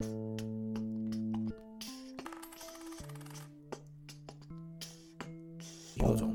[0.00, 0.14] 有种。
[5.98, 6.32] 有种。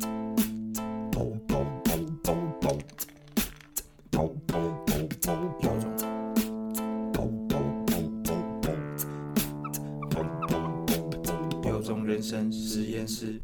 [11.64, 13.42] 有种人生实验室。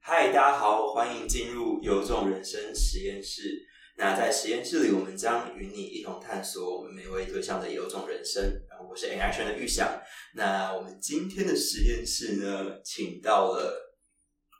[0.00, 3.68] 嗨，大家好，欢迎进入有种人生实验室。
[3.96, 8.60] 那在实验室里，我们将与你一同探索我们每位对象的有种人生。
[8.94, 10.00] 我是 Action 的玉祥。
[10.36, 13.92] 那我们今天的实验室呢，请到了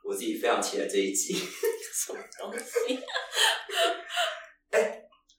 [0.03, 1.35] 我自己非常期待这一集。
[1.95, 2.99] 什么东西？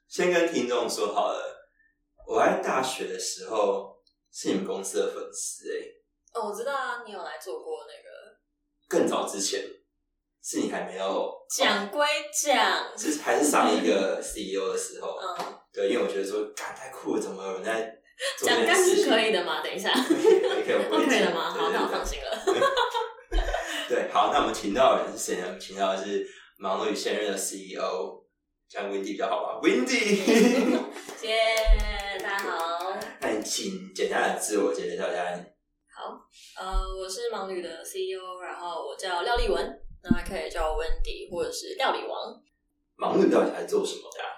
[0.08, 1.70] 先跟听众说好了，
[2.26, 8.38] 我在大学的时候是你们公司的粉丝哎、哦，我知道啊，你有来做过那个
[8.88, 9.60] 更早之前
[10.42, 17.94] 是你还没有讲归讲，是还是上一个 CEO 的时候，嗯，对，因为我觉得说，干太酷了，怎么有人在
[18.44, 19.10] 讲干是？
[19.10, 19.62] 可以的吗？
[19.62, 21.52] 等一下，可以，可以，可以，我 不可以的吗？
[21.52, 22.44] 好，那我放心了。
[22.46, 22.60] 对
[23.90, 25.58] 对，好，那我们请到的人是谁呢？
[25.60, 26.26] 请到的是
[26.58, 28.24] 忙碌现任的 CEO，
[28.70, 30.16] 像 Wendy 比较好吧？Wendy，
[31.20, 31.38] 谢
[32.24, 35.24] 大家好，那你请简单的自我介绍一下。
[35.94, 36.18] 好，
[36.60, 42.34] 呃，我是盲旅的 CEO，然后我叫廖丽文，那可以叫我 Wendy 或者是料理王。
[42.98, 44.32] 盲女到底在做什么的啊、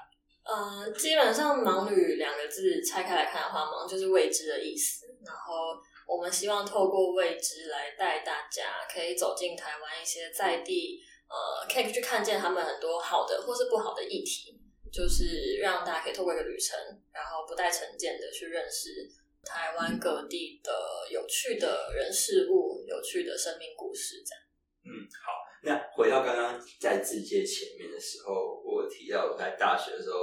[0.47, 5.05] 呃，基本上“盲旅”两个字拆开来看的话，“盲”就是未知的意思。
[5.25, 14.57] 然后我们希望透过未知来带大家可以走进台湾一些在地，呃，可以去看见他们很多好的或是不好的议题，
[14.89, 16.79] 就是让大家可以透过一个旅程，
[17.11, 19.09] 然后不带成见的去认识
[19.43, 20.71] 台湾各地的
[21.11, 24.43] 有趣的人事物、有趣的生命故事，这样。
[24.85, 25.46] 嗯，好。
[25.67, 30.17] 那回到刚刚在自介前面的时候，我提到我在大学的时候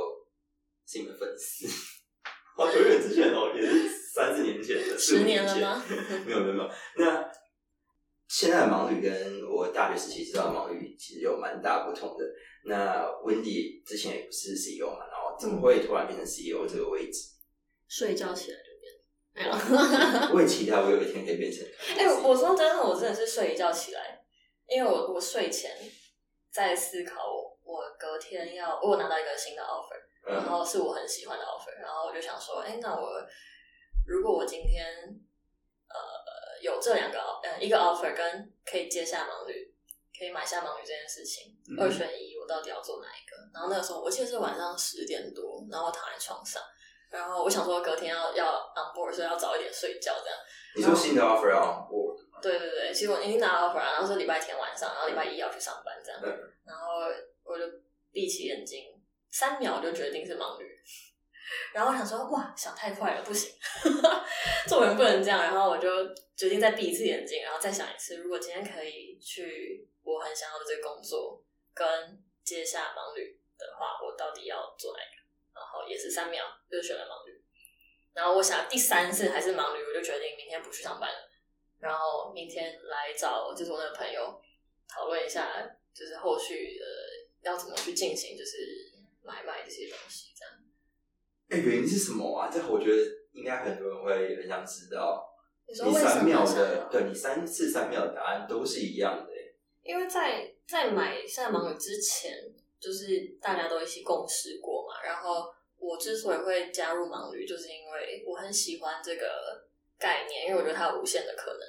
[0.87, 1.67] 是你们粉丝，
[2.57, 5.85] 好久远之前哦，也是三四年前的，十年了吗？
[6.25, 6.71] 没有没有没有。
[6.97, 7.31] 那
[8.27, 12.25] 现在的盲旅跟我大学时期知道的盲旅其实有蛮大不同的。
[12.65, 17.29] 那 Wendy 之前也不是 CEO 嘛，然后怎么会突然变成 CEO 这个位置？
[17.87, 18.91] 睡觉起来就变
[19.35, 19.53] 没有。
[20.35, 21.63] 我也期待我有一天可以变成。
[21.99, 24.14] 哎、我说真的，我真的是睡一觉起来，
[24.67, 25.77] 因为我我睡前
[26.51, 33.09] 在思考我我隔天要我有拿到一个新的 offer，然嗯后是我很喜欢的 offer，然后我就想说，哎、那我
[34.07, 34.87] 如果我今天
[35.89, 39.75] 呃有这两个呃一个 offer 跟可以接下盲旅，
[40.19, 43.37] 可以买下盲旅这件事情，嗯二选一，我到底要做哪一个？
[43.53, 46.63] 然后那个时候我记得是晚上十点多，然后我躺在床上。
[47.11, 50.39] 然后我想说隔天要要 on board，所以要早一点睡觉这样。
[50.75, 52.24] 你说新的 offer 要 on board 吗？
[52.43, 57.03] 对对对，其实我已经拿到 offer 了，然后是礼拜天晚上，然后礼拜一要去上班这样，嗯然后
[57.43, 57.65] 我就
[58.13, 59.01] 闭起眼睛，
[59.31, 60.65] 三秒就决定是盲女，
[61.73, 63.53] 然后我想说哇，想太快了，不行，
[64.69, 65.89] 做人不能这样，然后我就
[66.37, 71.43] 决定再闭一次眼睛，然后再想一次，如果今天可以去我很想要的这个工作，
[71.75, 71.87] 跟
[72.45, 75.23] 接下盲女的话，我到底要做哪一个？
[75.55, 77.43] 然后也是三秒，就选了盲女。
[78.13, 81.24] 然后我想第三次还是盲女，我就决定明天不去上班了。
[81.85, 84.41] 然后明天来找就是我那个朋友
[84.89, 85.47] 讨论一下，
[85.93, 86.87] 就是后续呃
[87.43, 88.91] 要怎么去进行，就是
[89.23, 90.55] 买卖这些东西这样。
[91.51, 92.49] 哎、原因是什么啊？
[92.51, 93.03] 这我觉得
[93.33, 95.31] 应该很多人会很想知道。
[95.67, 99.55] 你说三秒，的对你三次三秒的答案都是一样的、欸。
[99.83, 102.33] 因为在在买下盲女之前，
[102.81, 105.03] 就是大家都一起共识过嘛。
[105.03, 109.67] 然后我之所以会加入盲旅，就是因为我很喜欢这个
[109.99, 111.61] 概念，因为我觉得它有无限的可能。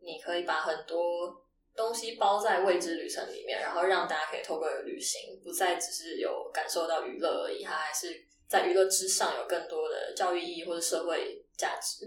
[0.00, 12.06] 你可以把很多东西包在未知旅程里面，然后让大家可以透过旅行，不再只是有感受到娱乐而已，它还是在娱乐之上有更多的教育意义或者社会价值。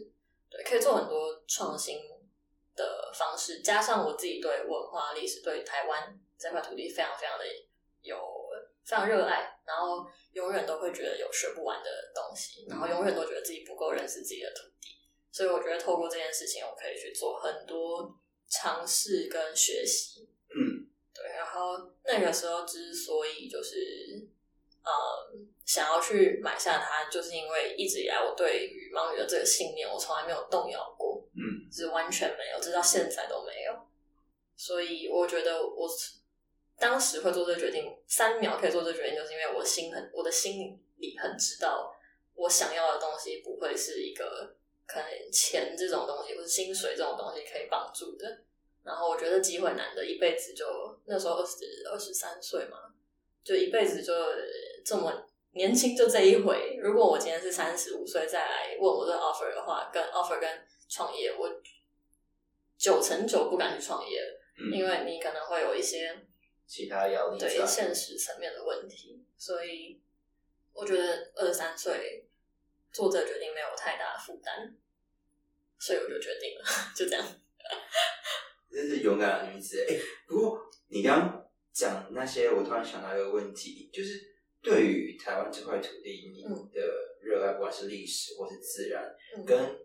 [0.50, 2.00] 对，可以做很多创新
[2.76, 7.46] 的方式，加上我自己对文化历史、对台湾这块土地非常非常的
[8.02, 8.18] 有
[8.84, 14.90] 非常热爱，然后永远都会觉得有学不完的东西，然后永远都觉得自己不够认识自己的土地，
[15.32, 18.14] 所以我觉得透过这件事情，我可以去做很多
[18.50, 20.28] 尝试跟学习。
[20.50, 24.28] 嗯，对，然后那个时候之所以就是
[24.84, 24.92] 呃
[25.66, 33.74] 想要去买下它，就是因为一直以来我对于盲女的这个信念，我从来没有动摇过，嗯，是完全没有，直到现在都没有。
[34.58, 35.88] 所以我觉得我
[36.78, 41.96] 当时会做这个决定，三秒可以做这个决定，就是因为我心很，我的心里很知道，
[42.36, 44.56] 我想要的东西不会是一个
[44.88, 48.42] 可能钱这种东西，或者薪水这种东西可以帮助的。
[48.84, 50.66] 然后我觉得机会难得，一辈子就
[51.06, 51.58] 那时候二十
[51.88, 52.78] 二十三岁嘛，
[53.44, 54.14] 就一辈子就
[54.84, 56.78] 这么年轻就这一回。
[56.82, 60.50] 如果我今天是三十五岁再来问我这 offer 的话，跟 offer 跟
[60.90, 61.48] 创业，我
[62.76, 64.20] 九成九不敢去创业，
[64.58, 66.18] 嗯因为你可能会有一些
[66.66, 70.02] 其他压力在对现实层面的问题，所以
[70.74, 72.28] 我觉得二十三岁
[72.92, 74.76] 做这个决定没有太大的负担，
[75.80, 76.64] 所以我就决定了，
[76.96, 77.26] 就这样。
[78.70, 79.86] 真是勇敢的女子。
[79.88, 79.96] 哎、
[80.28, 84.20] 不过你刚刚讲那些，我突然想到一个问题，就是
[84.62, 86.82] 对于台湾这块土地，你嗯的
[87.22, 89.04] 热爱，不管是历史或是自然，
[89.38, 89.80] 嗯跟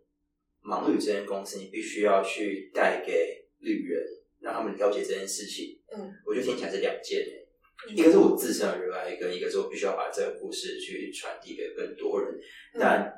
[0.63, 4.05] 盲旅这间公司，你必须要去带给旅人，
[4.41, 5.81] 让他们了解这件事情。
[5.89, 7.46] 嗯，我觉得听起来是两件诶。
[7.89, 12.35] 嗯一个是我自身的热爱，跟一个是我必须要把这个故事去传递给更多人。
[12.75, 13.13] 嗯但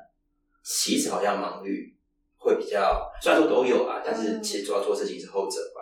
[0.63, 1.97] 其实好像盲率
[2.37, 5.81] 会比较，虽然说都有啊，但是嗯其实主要做事情是后者吧。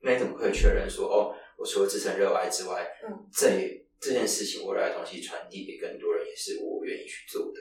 [0.00, 7.60] 那你怎么可以确认说，哦，我除了自身热爱之外，嗯，这这件事情我热爱的东西传递给更多人，也是我愿意去做的。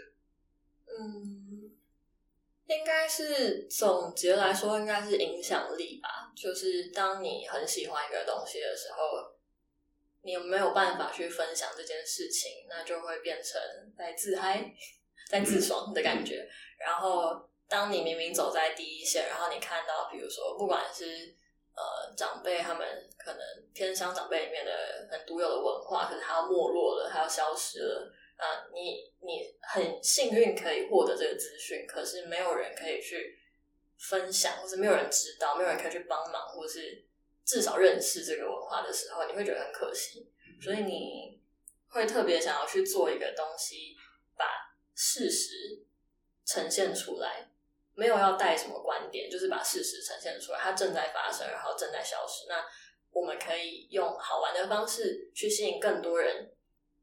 [0.87, 1.71] 嗯，
[2.67, 6.31] 应该是总结来说，应该是影响力吧。
[6.35, 9.30] 就是当你很喜欢一个东西的时候，
[10.23, 13.61] 你有没有办法去分享这件事情，那就会变成
[13.97, 14.73] 在自嗨、
[15.29, 16.47] 在自爽的感觉。
[16.79, 21.35] 然后，当你明明走在第一线，然后你看到，比如说，不管是
[21.75, 23.41] 呃长辈他们可能
[23.73, 28.11] 偏向长辈里面的很独有的文化，可是它要没落了，它要消失了。
[28.37, 33.37] 啊，你你很幸运可以获得这个资讯，可是没有人可以去
[33.99, 37.05] 分享，或是没有人知道，没有人可以去帮忙，或是
[37.45, 40.31] 至少认识这个文化的时候，你会觉得很可惜。
[40.61, 41.41] 所以你
[41.87, 43.95] 会特别想要去做一个东西，
[44.37, 44.45] 把
[44.95, 45.83] 事实
[46.45, 47.49] 呈现出来，
[47.95, 52.47] 没有要带什么观点，就是把事实呈现出来，它正在发生，然后正在消失。
[52.47, 52.63] 那
[53.11, 56.49] 我们可以用好玩的方式去吸引更多人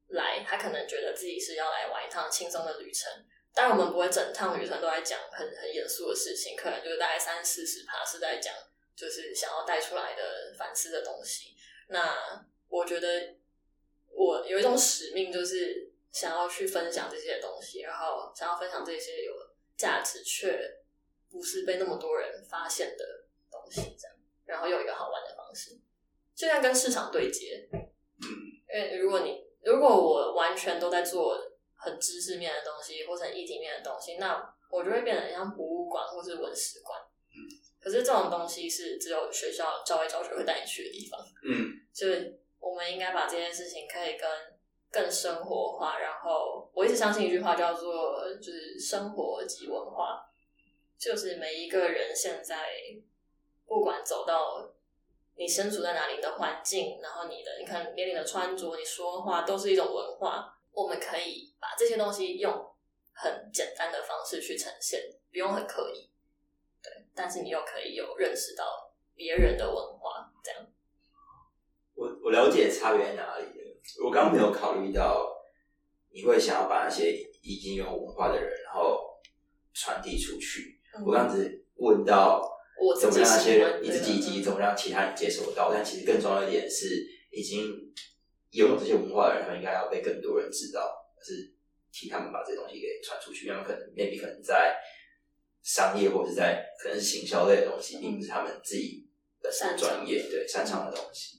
[0.09, 3.13] 来，他可能觉得自己是要来玩一趟轻松的旅程。
[3.53, 8.55] 当然，我们不会整趟旅程都在讲很很严肃的事情，可能就是大概三四十趴是在讲
[8.99, 11.55] 就是想要带出来的反思的东西。
[11.87, 13.37] 那我觉得
[14.11, 19.33] 我有一种使命，就是想要去分享这些东西，然后想要分享这些有
[19.77, 20.81] 价值却
[21.31, 23.05] 不是被那么多人发现的
[23.49, 25.79] 东西，这样，然后用一个好玩的方式，
[26.35, 27.69] 就像跟市场对接。
[27.71, 31.39] 因为如果你如果我完全都在做
[31.75, 37.01] 很知识面的东西，或者很议题面的东西，那我就会变得很像博物馆或是文史馆。
[37.89, 41.19] 可是这种东西是只有学校教外教学会带你去的地方。
[41.43, 44.29] 嗯，就是我们应该把这件事情可以跟
[44.91, 50.23] 更生活化，然后我一直相信一句话叫做就是生活及文化，
[50.99, 52.69] 就是每一个人现在
[53.67, 54.71] 不管走到
[55.37, 62.53] 你身处在哪里的环境，然后你的你看连你的穿着、你说话都是一种文化，我们可以把这些东西用
[63.15, 65.01] 很简单的方式去呈现，
[65.33, 66.08] 不用很刻意，对，
[67.19, 68.65] 但是你又可以有认识到
[69.17, 70.65] 别人的文化，这样。
[71.95, 73.81] 我我了解差别在哪里了。
[74.05, 75.29] 我刚刚没有考虑到
[76.11, 79.19] 你会想要把那些已经有文化的人，然后
[79.75, 80.81] 传递出去。
[81.05, 82.41] 我刚刚只是问到
[82.81, 87.67] 我怎么让那些人你自己以及怎么让其他人接受到，但其实更重要一点是，已经
[88.53, 91.53] 拥有这些文化的人，他们应该要被更多人知道，是
[91.91, 93.47] 替他们把这些东西给传出去。
[93.47, 94.77] 因为他们可能 maybe 可能在
[95.69, 99.07] 商业或者是在可能是行销类的东西，并不是他们自己
[99.43, 101.37] 本身擅长专业对擅长的东西。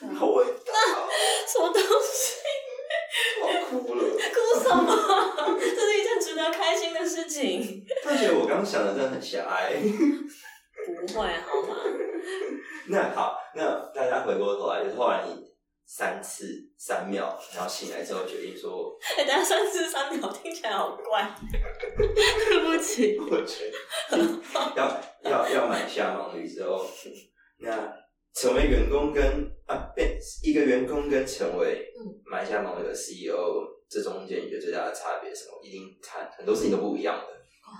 [0.00, 1.08] 嗯好伟大哦，
[1.46, 2.34] 什么东西？
[3.42, 4.02] 我哭了。
[4.10, 5.58] 哭什么？
[5.58, 7.84] 这是一件值得开心的事情。
[8.04, 9.72] 但觉得我刚刚想的真的很狭隘。
[10.86, 11.76] 不会好吗？
[12.88, 15.34] 那好，那大家回过头来，就是后来你
[15.90, 16.44] 三次
[16.76, 21.34] 三秒，然后醒来之后决定说，哎、等下三次三秒听起来好怪，
[21.96, 23.16] 对不起。
[23.18, 23.70] 我觉
[24.10, 24.18] 得
[24.76, 26.86] 要要要买下盲旅之后，
[27.60, 27.90] 那
[28.34, 35.58] 成为员工跟啊变一个员工跟成为嗯买下盲旅的 CEO，这中间你觉得最大的差别是什么？
[35.64, 37.72] 一定看很多事情都不一样的哇。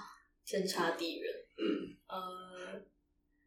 [0.47, 1.31] 天差地远。
[1.59, 2.81] 嗯呃，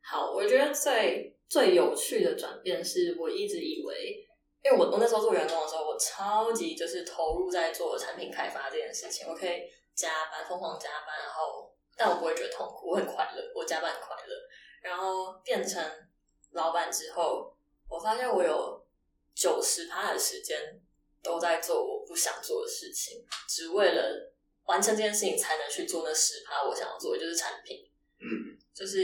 [0.03, 4.23] 好，我觉得最最有趣的转变是我一直以为，
[4.63, 9.63] 因为我我那时候做员工的时候，我超级就是投入在做产品开发这件事情，我可以
[9.95, 14.35] 加班疯狂加班，然后但我不会觉得痛苦，我很快乐，我加班很快乐。
[14.81, 15.83] 然后变成
[16.51, 17.55] 老板之后，
[17.89, 18.83] 我发现我有
[19.33, 20.79] 九十趴的时间
[21.21, 24.33] 都在做我不想做的事情，只为了
[24.65, 27.87] 完成这件事情才能去做那十趴我想要做的，就是产品。
[28.19, 28.99] 嗯就是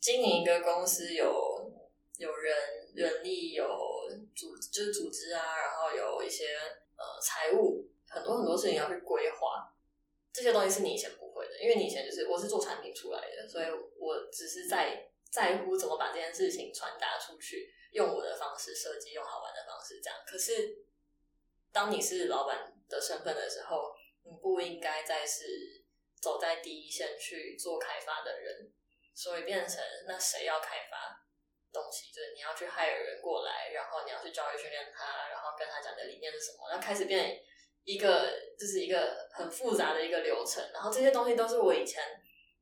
[0.00, 1.72] 经营一个公司有
[2.18, 2.54] 有人
[2.94, 3.64] 人力有
[4.38, 6.54] 组就是组织啊，然后有一些
[6.96, 9.74] 呃财务很多很多事情要去规划，
[10.32, 13.66] 这些东西是你以前不会的，因为你以前就是我是做产品出来的，所以
[13.98, 20.16] 我只是在在乎怎么把这件事情传达出去，用我的方式设计，用好玩的方式这样。
[20.24, 20.84] 可是
[21.72, 23.92] 当你是老板的身份的时候，
[24.22, 25.84] 你不应该再是
[26.22, 28.72] 走在第一线去做开发的人，
[29.14, 31.26] 所以变成那谁要开发
[31.72, 37.40] 东西，就是你要去 hire 人过来，然后你要去教育训练他，然后跟他讲的理念是什么，然后开始变
[37.84, 42.02] 一个就是一个很复杂的一个流程，然后这些东西都是我以前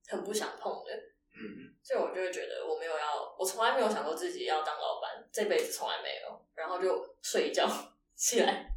[0.08, 0.92] 很不想碰的，
[1.34, 7.66] 嗯，所以我就会觉得我没有要，我从来没有想过自己要当老板，这辈子从来没有，然后就睡一觉
[8.16, 8.72] 起来。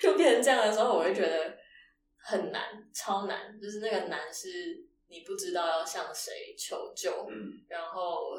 [0.00, 1.54] 就变成这样的时候，我会觉得
[2.16, 4.48] 很难，超难，就是那个难是
[5.06, 8.38] 你不知道要向谁求救，嗯，然后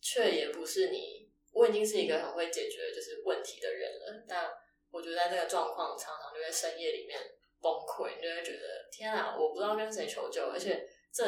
[0.00, 4.50] 却也不是你，我已经是一个很会解决就是问题的人了，但
[4.90, 7.18] 我觉得在这个状况常常就在深夜里面
[7.60, 11.24] 崩溃，你就会觉得天啊，我不知道跟谁求救，而且这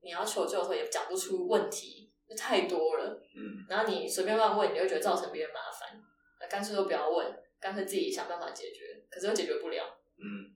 [0.00, 6.00] 你要求救的时候也讲不出问题，就太多了，嗯，然后你随便乱问，你就会觉得造成别人麻烦，
[6.40, 10.54] 那干脆都不要问，干脆自己想办法解决，可是又解决不了，嗯，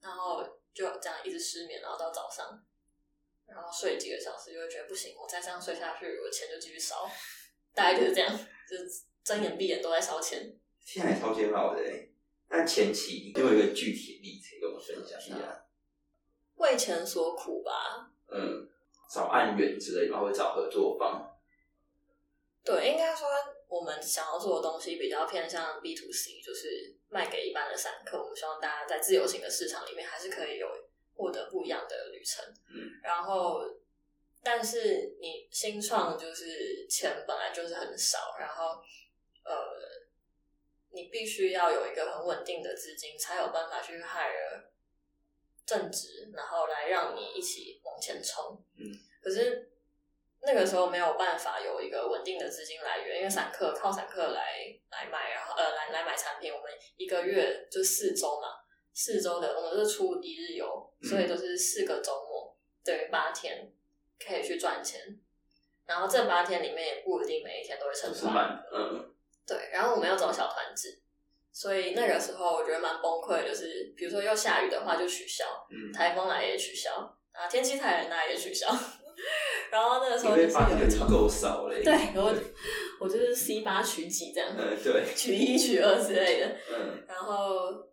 [0.00, 0.42] 然后
[0.74, 2.62] 就这样一直失眠，然后到早上，
[3.54, 7.08] 然后睡几个小时，就会觉得不行，我再这样睡下去，我钱就继续烧，
[7.74, 8.30] 大概就是这样，
[8.68, 10.54] 就是睁眼闭眼都在烧钱。
[10.80, 12.08] 现在超煎熬的欸。
[12.48, 15.66] 那前期你有一个具体的例子跟我们分享一下？
[16.56, 18.68] 为钱所苦吧，嗯，
[19.10, 20.20] 找案源之类的吗？
[20.20, 21.28] 或者找合作方？
[22.64, 23.26] 对，应该说
[23.68, 28.22] 我们想要做的东西比较偏向 B to C，就是卖给一般的散客。
[28.22, 30.68] 我们希望大家在自由型的市场里面还是可以有
[31.14, 32.44] 获得不一样的旅程。
[32.68, 33.62] 嗯，然后，
[34.42, 38.82] 但是你新创就是钱本来就是很少，然后
[39.44, 39.54] 呃，
[40.90, 44.64] 你必须要有一个很稳定的资金，才有办法去 hire
[45.64, 48.62] 正职，然后来让你一起往前冲。
[48.76, 48.90] 嗯，
[49.22, 49.70] 可是
[50.44, 58.48] 那个时候没有办法有一个稳定的资金来源，因为散客靠散客来来买，然后呃来来买产品，我们一个月就四周嘛，
[58.94, 61.08] 四周的我们是出一日游，嗯。
[61.08, 63.72] 所以就是四个周末等于八天
[64.24, 65.00] 可以去赚钱，
[65.86, 69.12] 然后这八天里面也不一定每一天都会成团，嗯，
[69.46, 71.00] 对，然后我们要走小团制，
[71.52, 76.92] 所以那个时候我觉得蛮崩溃，就是比如说要下雨的话就取消，嗯，台风来也取消，
[77.32, 78.68] 啊天气太冷那也取消，
[79.70, 82.32] 然后那个时候就是有一够少了，对，然后
[83.00, 87.86] 我就是 C 八取几这样，嗯，对，取一取二之类的，嗯，然后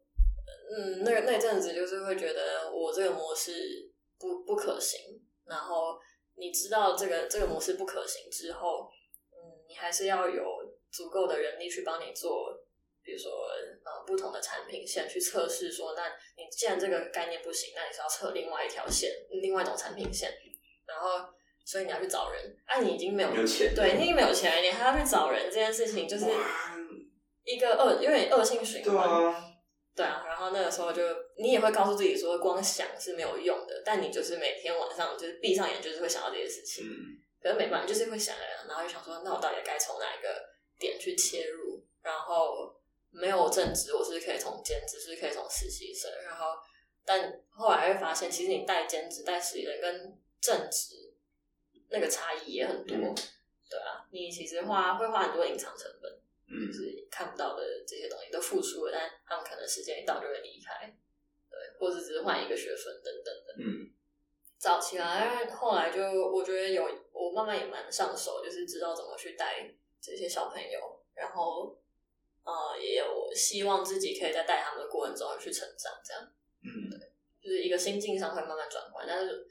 [0.70, 5.00] 嗯，那个那阵子就是会觉得我这个模式不不可行，
[5.46, 6.00] 然后
[6.36, 8.90] 你知道这个这个模式不可行之后，
[9.32, 10.44] 嗯，你还是要有
[10.92, 12.56] 足够的人力去帮你做，
[13.04, 13.32] 比如说
[13.84, 16.08] 呃不同的产品线去测试说，那
[16.38, 19.10] 你既然这个概念不行，那你是要测另外一条线，
[19.42, 20.32] 另外一种产品线，
[20.86, 21.34] 然后
[21.66, 26.26] 所以你要去找人，啊，你已经没有钱，对，你已经没有钱了，你还要去找人，这件事情就是
[27.44, 29.08] 一个恶有点恶性循对环。
[29.08, 29.49] 啊，
[30.00, 31.04] 对啊，然后那个时候就
[31.36, 36.86] 你也会告诉自己说，光想是没有用的，但你就是每天晚上就是闭上眼，就是会想到这些事情。
[36.86, 40.42] 嗯，可是没办法，就是会想啊，然后就想说，那我到底该从哪一个
[40.80, 41.86] 点去切入？
[42.02, 42.74] 然后
[43.10, 46.10] 没有正职，我是可以从兼职，是可以从实习生？
[46.24, 46.56] 然后，
[47.04, 50.96] 但后来会发现，其实你带兼职、带实习生跟正职
[51.90, 52.96] 那个差异也很多。
[52.96, 53.16] 嗯
[53.70, 56.19] 对啊，你其实花会花很多隐藏成本。
[56.52, 60.88] 嗯就，是看不到的这些东西都付出了，但他们可能时间一到就会离开，
[61.50, 63.54] 对，或者只是换一个学分等等的。
[63.60, 63.94] 嗯，
[64.58, 70.80] 早期啊，但后来就我觉得有我慢慢也蛮上手，就是知道怎么去带这些小朋友，
[71.14, 71.78] 然后
[72.44, 76.24] 呃也有希望自己可以在带他们的过程中去成长，这样
[76.64, 77.00] 嗯，对
[77.42, 79.06] 就是一个心境上会慢慢转换。
[79.08, 79.48] 但是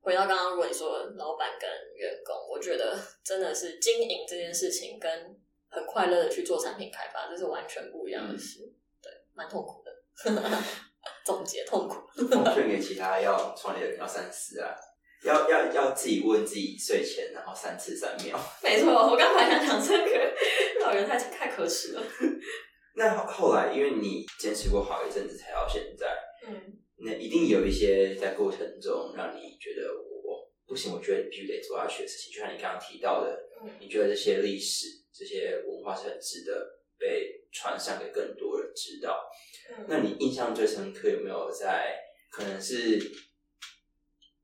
[0.00, 5.40] 回到刚刚，如果你说老板跟员工，我觉得真的是经营这件事情跟
[5.70, 8.60] 很快乐的去做产品开发，这是完全不一样的事。
[9.02, 9.90] 对，蛮痛苦的。
[11.24, 12.06] 总结痛苦。
[12.28, 14.74] 奉劝给其他要创业的人要三思啊，
[15.24, 18.38] 要要要自己问自己睡前，然后三次三秒。
[18.62, 20.34] 没错，我刚才想讲这个，
[20.80, 22.02] 老人太太可耻了。
[22.96, 26.06] 那后后来，因为你坚持过好一阵子才到现在，
[26.48, 39.30] 嗯，那一定有一些在过程中让你觉得我不行，我觉得你必须得做下去的事情，就像你刚刚提到的，嗯你觉得这些历史、这些文化是很值得被传上给更多人知道。
[39.70, 41.96] 嗯那你印象最深刻有没有在
[42.30, 42.98] 可能是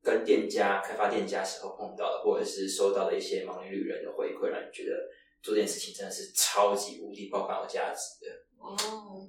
[0.02, 5.08] 跟店家、开发店家时候碰到的，或者是收到的一些盲女旅人的回馈，让你觉得
[5.42, 8.32] 做这件事情真的是超级无敌爆肝有价值的？
[8.58, 9.26] 哦，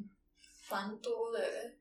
[0.70, 1.74] 蛮多的耶。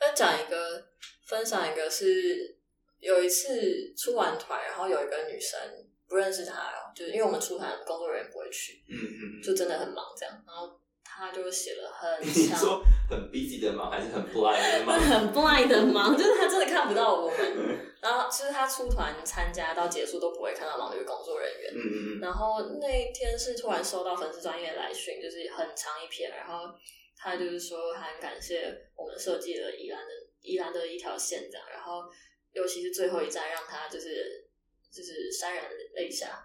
[0.00, 0.88] 那讲一个，
[1.26, 2.56] 分享一个是
[2.98, 5.60] 有一次出完团，然后有一个女生
[6.08, 15.00] 不认识他哦，就是因为我们出团工作人员不会去，嗯嗯，就真的很忙这样，然后他就写了很 你长说很 busy 的忙还是很 blind 的忙？
[15.00, 17.90] 很 blind 的忙，就是他真的看不到我们。
[18.02, 21.72] 然后其实他出团参加到结束都不会看到盲女工作人员。
[21.74, 26.72] 嗯嗯嗯，然后那一天是突然收到粉丝专业来讯，就是很长一篇，然后
[27.16, 32.04] 他就是说他很感谢我们设计了宜兰的宜兰的一条线这样，然后
[32.52, 34.48] 尤其是最后一站让他就是
[34.90, 35.64] 就是潸然
[35.94, 36.42] 泪下。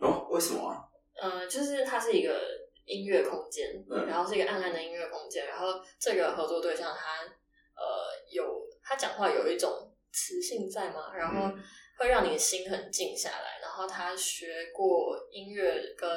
[0.00, 0.84] 哦，为什么啊？
[1.20, 2.40] 呃，就是它是一个
[2.86, 7.84] 音乐空间，嗯然后是一个暗暗的音乐空间，然后这个合作对象他呃
[8.30, 11.12] 有他讲话有一种磁性在吗？
[11.14, 11.62] 然后嗯
[11.98, 16.08] 会让你的心很静下来，然后他学过音乐跟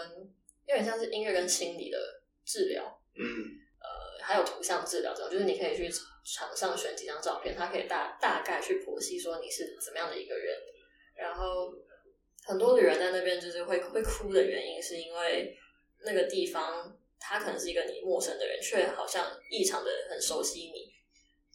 [0.67, 1.97] 有点像是音乐跟心理的
[2.45, 2.83] 治疗，
[3.15, 3.25] 嗯
[3.81, 5.89] 呃，还有图像治疗这种，就是你可以去
[6.23, 10.55] 场上选几张照片，他可以大大概去剖析说你是怎么样的一个人。
[11.15, 11.71] 然后
[12.43, 15.57] 很多女人在那边就是会会哭的原因，是因为
[16.03, 20.91] 那个地方他可能是一个你陌生的人，却好像异常的很熟悉你，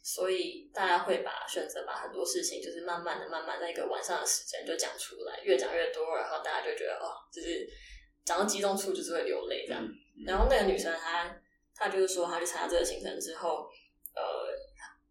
[0.01, 7.67] 所以大家会把选择把很多事情就是慢慢的、慢慢在一个晚上的时间就讲出来，越讲越多，然后大家就觉得哦，就是
[8.23, 9.85] 讲到激动处就是会流泪这样。
[10.25, 11.41] 然后那个女生她
[11.75, 13.67] 她就是说，她去参加这个行程之后，呃，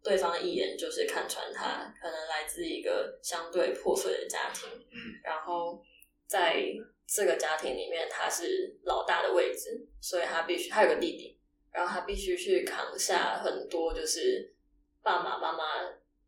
[0.07, 5.83] 对方的一眼就是看穿他可能来自一个相对破碎的家庭，嗯，然后
[6.25, 6.63] 在
[7.05, 11.37] 这个家庭里面，他是老大的位置，所以他必须他有个弟弟，
[11.73, 14.53] 然后他必须去扛下很多就是
[15.03, 15.63] 爸爸妈妈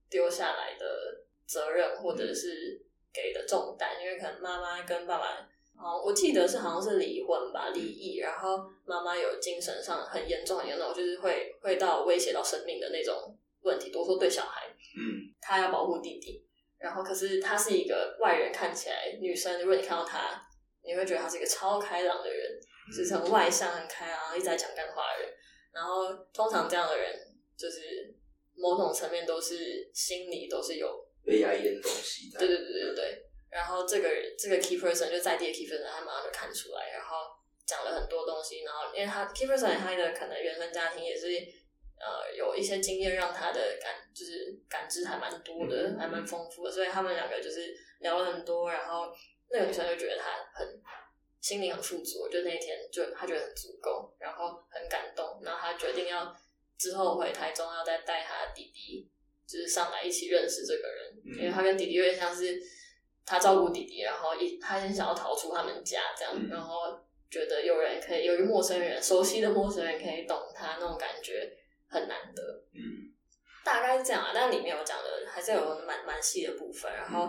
[0.09, 2.81] 丢下来的责任，或者是
[3.13, 5.48] 给的重担，因为可能妈妈跟爸爸。
[5.81, 13.33] 哦，我记得是好像是离婚吧，离异，然后妈妈有精神上很严重、很严重，就是会会到威胁到生命的那种
[13.70, 13.92] 问题。
[13.92, 16.46] 多说对小孩，嗯他要保护弟弟，
[16.78, 20.42] 然后可是他是一个外人看起来女生，如果你看到他，
[20.84, 22.60] 你会觉得他是一个超开朗的人，
[22.96, 25.34] 就是很外向、很开朗，一直在讲干话的人。
[25.72, 27.16] 然后通常这样的人，
[27.58, 28.14] 就是
[28.55, 32.40] 某种层面都是心里都是有被压抑的东西在。
[32.40, 33.25] 对对对对对。
[33.51, 37.18] 然后这个这个 key person 就在地的 key person，他马上就看出来，然后
[37.66, 38.64] 讲了很多东西。
[38.64, 41.27] 然后因为他 key person 他的可能原生家庭也是
[42.00, 46.72] 呃有一些经验，让他的感就是感知还蛮多的，还蛮丰富的。
[46.72, 49.14] 所以他们两个就是聊了很多，然后
[49.51, 50.81] 那个女生就觉得他很
[51.42, 56.35] 心灵很富足，就那一天就他觉得很足够，然后很感动，然后他决定要
[56.77, 59.09] 之后回台中要再带他的弟弟。
[59.51, 62.62] 就是上来一起认识这个人，嗯因为他跟弟弟有点像是
[63.25, 66.96] 他照顾弟弟，然后一他先想要逃出他们家这样，嗯然后
[67.31, 71.51] 觉得有人可以有一个陌生人，熟悉的陌生人可以懂他那种感觉
[71.90, 72.42] 很难得，
[72.74, 73.10] 嗯
[73.66, 74.32] 大概是这样啊。
[74.34, 77.22] 但里面有讲的还是有蛮蛮细的部分，然后、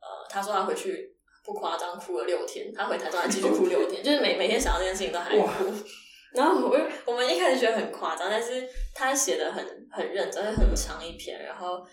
[0.00, 5.72] 呃，他说他回去不夸张哭了六天，他回台中还继续哭 六天，就是每每天想到这件事情都还哇哭。
[6.34, 11.44] 然后我我们一开始觉得很夸张，但是他写的很很认真，很长一篇。
[11.44, 11.86] 然后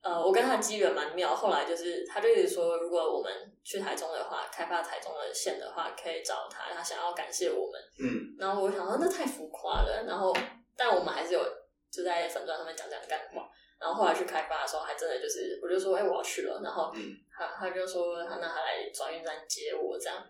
[0.00, 3.32] 呃，我跟他的机缘蛮妙，后来就是他就一直说，如果我们
[3.64, 7.80] 去台中的话，开发台中的线的话，可以找他，他想要感谢我们。
[7.98, 10.32] 嗯然后我想说那太浮夸了，然后
[10.76, 11.40] 但我们还是有
[11.90, 13.50] 就在粉钻上面讲讲干话。
[13.78, 16.60] 然后后来去开发的时候，还真的就是我就说，哎、我要去了。
[16.62, 20.22] 然后嗯他他就说，他那他来转运站接我这样。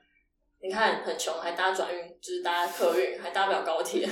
[0.63, 4.07] 你看很穷，还搭转运，就是搭客运，还搭不了高铁。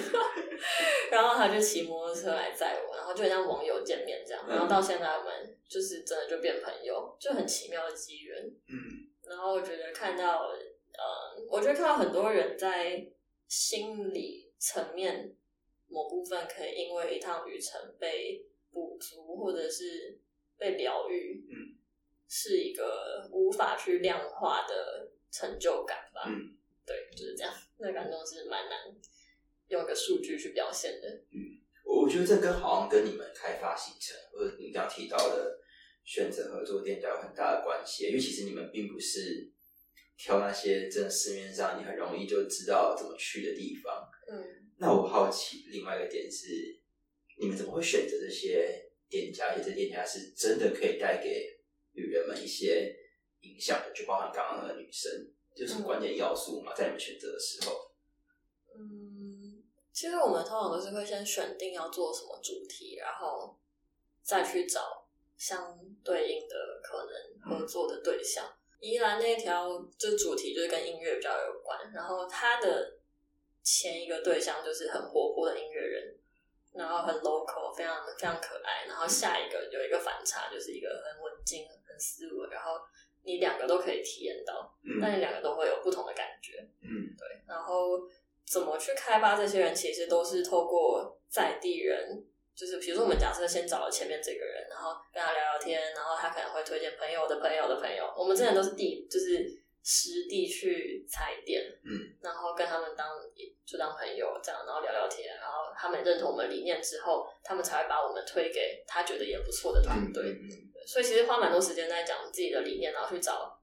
[1.13, 4.43] 然后他就骑摩托车来载我，然后就很像网友见面这样。
[4.49, 8.43] 然后到现在我们就是真的就变朋友，就很奇妙的机缘。
[8.67, 13.07] 嗯然后我觉得看到，呃，我觉得看到很多人在
[13.47, 15.37] 心理层面
[15.89, 20.19] 某部分可以因为一趟旅程被补足，或者是
[20.57, 21.75] 被疗愈，嗯，
[22.29, 26.25] 是一个无法去量化的成就感吧。
[26.27, 28.79] 嗯，对，就是这样，那感动是蛮难
[29.69, 31.09] 用一个数据去表现的。
[31.33, 35.59] 嗯我我觉得这跟好像跟你们开发行程，或者你刚刚提到的
[36.05, 39.51] 选择合作店家有很大的关系，因为其实你们并不是
[40.19, 44.07] 挑那些真的市面上你很容易就知道怎么去的地方。
[44.31, 46.81] 嗯，那我好奇另外一个点是，
[47.39, 49.49] 你们怎么会选择这些店家？
[49.49, 51.59] 而且这店家是真的可以带给
[51.93, 52.95] 女人们一些
[53.41, 55.11] 影响的，就包含刚刚那个女生，
[55.57, 57.91] 就是关键要素嘛，在你们选择的时候。
[58.77, 63.59] 嗯，其实我们通常都是会先选定要做什么主题，然后
[64.23, 68.49] 再去找相对应的可能合作的对象。
[68.81, 72.98] 宜兰那条就主题就是跟音乐比较有关，然后它的
[73.63, 76.17] 前一个对象就是很活泼的音乐人，
[76.75, 78.87] 然后很 local，非常非常可爱。
[78.87, 82.81] 然后下一个有一个反差，就是一个很文静、很斯文，然后
[83.25, 86.59] 你两个都可以体验到，嗯但你两个都会有不同的感觉。
[86.81, 88.01] 嗯对，然后
[88.47, 98.11] 怎么去开发这些人，其实都是透过在地人，就是比如说我们假设先找了前面这个人，然后跟他聊聊天，然后他可能会推荐朋友的朋友的朋友。
[98.17, 99.45] 我们之前都是地，就是
[99.89, 103.09] 实地去踩点，嗯，然后跟他们当
[103.65, 110.23] 就当朋友这样，然后聊聊天，然后他们认同我们理念之后，他们才会把我们推给他觉得也不错的团队。
[110.25, 113.61] 嗯所以其实花蛮多时间在讲自己的理念，然后去找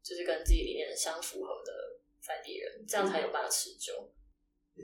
[0.00, 1.72] 就是跟自己理念相符合的
[2.20, 4.08] 在地人，这样才有办法持久。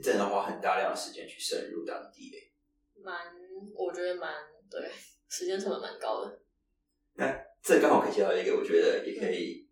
[0.03, 2.51] 真的要花很大量的时间去深入当地耶。
[3.01, 3.33] 蛮，
[3.73, 4.91] 我觉得蛮对，
[5.29, 6.39] 时间成本蛮高的。
[7.63, 9.64] 这刚好可以提到一个，我觉得也可以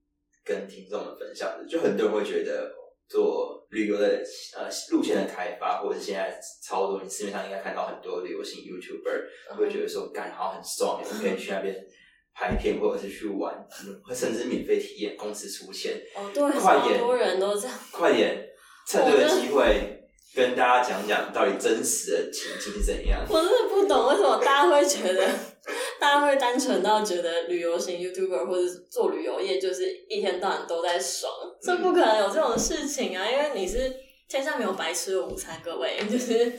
[0.44, 1.66] 跟听众们分享的。
[1.68, 2.72] 就很多人会觉得
[3.08, 4.24] 做旅游的
[4.58, 11.76] 呃路线的开发，或者是现在超多，你市面上应该看到很多旅游型 YouTuber 会觉得说，干好像很爽，我们可以去那边
[12.34, 17.78] 拍片，或者是去玩，嗯甚至免费体验，公司出钱，哦，对，快点好多人都这样。
[17.92, 18.48] 快点
[18.88, 20.00] 趁这个机会
[20.36, 23.24] 跟大家讲讲到底真实的情境是怎样。
[23.30, 25.30] 我真的不懂为什么大家会觉得，
[26.04, 33.26] 大家会单纯到觉得旅游型 YouTuber 或者做旅游业就是一天到晚都在爽，这不可能有这种事情啊！
[33.32, 33.96] 因为你是
[34.28, 36.52] 天下没有白吃的午餐，各位， 就是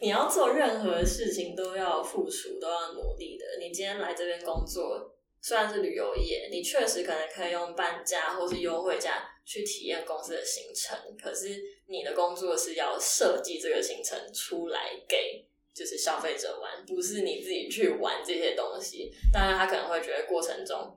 [0.00, 3.44] 你要做任何事情都要付出，都要努力的。
[3.60, 15.44] 你今天来这边工作，虽然是旅游业，你确实可能可以用半价或是优惠价去体验公司的行程，可是你的工作是要设计这个行程出来给
[15.78, 19.12] 就是消费者玩，不是你自己去玩这些东西。
[19.32, 20.92] 当然，他可能会觉得过程中，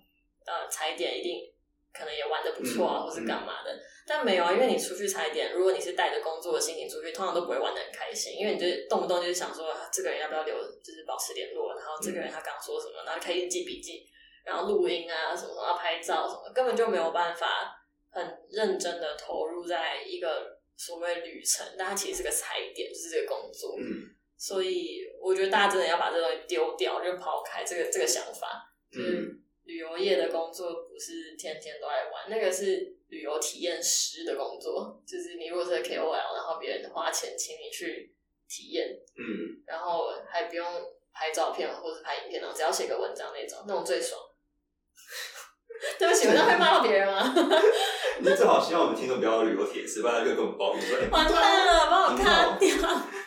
[0.47, 1.53] 呃，踩点一定
[1.93, 3.79] 可能也玩的不错啊，嗯或是干嘛的。
[4.07, 14.03] 但没有啊，因为你出去踩点，如果你是带着工作的心情出去，通常都不会玩的很开心，因为你就是动不动就是想说，啊这个人要不要留，就是保持联络，然后这个人他刚说什么，然后开始记笔记，
[14.43, 17.71] 然后录音啊什么什么，要拍照什么，根本就没有办法
[18.09, 23.75] 很认真的投入在一个所谓旅程，但它其实是个踩点，就是这个工作。
[23.79, 23.85] 嗯
[24.41, 28.73] 所以我觉得大家真的要把这个东西丢掉，就抛开这个这个想法。
[28.91, 34.99] 嗯旅游业的工作不是天天都在玩，那个是旅游体验师的工作。
[35.05, 38.15] 就是你如果是 KOL，然后别人花钱请你去
[38.49, 40.65] 体验，嗯，然后还不用
[41.13, 44.19] 拍照片或者拍影片，然后只要写个文章那种，那种最爽。
[45.99, 47.31] 对不起，我这样会骂到别人吗？
[48.23, 52.69] 你最好希望我们听众不要旅游帖子，不然他就跟我们抱怨说：“哎、 完蛋了，帮我看掉。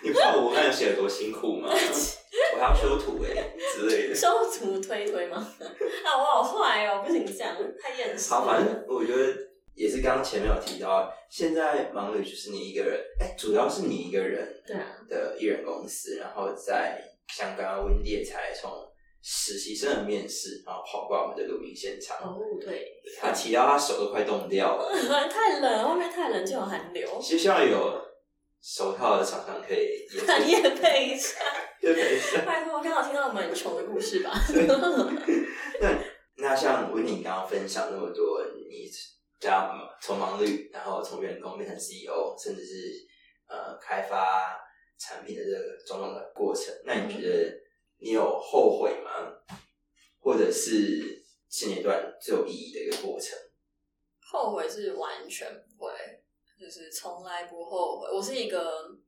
[0.03, 1.69] 你不知道我文案写的多辛苦吗？
[2.55, 4.15] 我还要修图哎、之类的。
[4.15, 5.37] 修图推推吗？
[5.59, 8.31] 啊，我好坏哦，不行这样，太厌世。
[8.31, 9.33] 好，反正我觉得
[9.75, 18.71] 也是刚刚前面有提到，现在盲旅就是你一个人，哎、主要是你一个人对啊，的艺人公司，然后在像刚刚温迪也才从
[19.27, 22.19] 实习生的面试，然后跑过来我们的录音现场。
[22.19, 24.93] 哦，对，他提到他手都快冻掉了，
[25.33, 27.19] 太冷，外面太冷就有寒流。
[27.23, 27.99] 其实希望有
[28.61, 31.39] 手套的厂商可以也夜 配一下，
[31.81, 34.31] 也配一下拜托，刚好听到我们很穷的故事吧？
[35.81, 35.99] 那
[36.37, 38.91] 那像维尼刚刚分享那么多，你
[39.41, 39.71] 加
[40.03, 43.07] 从忙率，然后从员工变成 CEO，甚至是
[43.49, 44.55] 呃开发
[44.99, 47.64] 产品的这个种种的过程，那你觉得
[47.99, 49.41] 你有后悔吗？
[50.21, 53.39] 或者是现阶段最有意义的一个过程？
[54.21, 55.93] 后悔是完全不会，
[56.59, 58.09] 就是从来不后悔。
[58.11, 58.99] 我是一个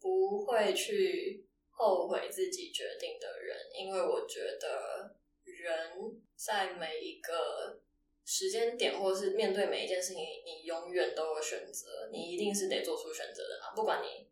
[0.00, 5.90] 不会去后悔自己决定的人，因为我觉得人
[6.34, 7.80] 在每一个
[8.24, 13.74] 时间点，或是面对每一件事情，你永远都有选择，你一定是得做出选择的嘛。
[13.76, 14.26] 不管你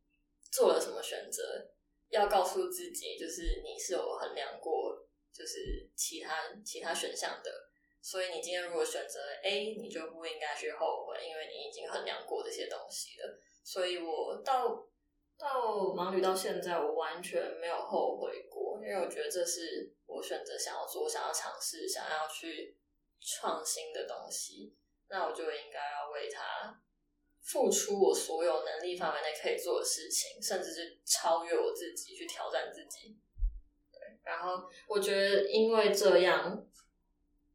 [0.51, 1.70] 做了什么选择，
[2.12, 7.51] 要告诉自己，就是你是有衡量过，就是其他其他选项的。
[8.01, 13.40] 所以你今天如果选择 A，你就不应该去后悔，因为你已经衡量过这些东西了。
[13.64, 14.87] 所以我到
[15.38, 22.77] 到盲旅到现在，我完全没有后悔过，因为我觉得这是我选择想要做、想要尝试、想要去
[23.20, 24.77] 创新的东西，
[25.09, 26.83] 那我就应该要为它
[27.43, 33.17] 付出我所有能力范围内可以做的事情，甚至是超越我自己，去挑战自己。
[33.93, 36.67] 对，然后我觉得因为这样。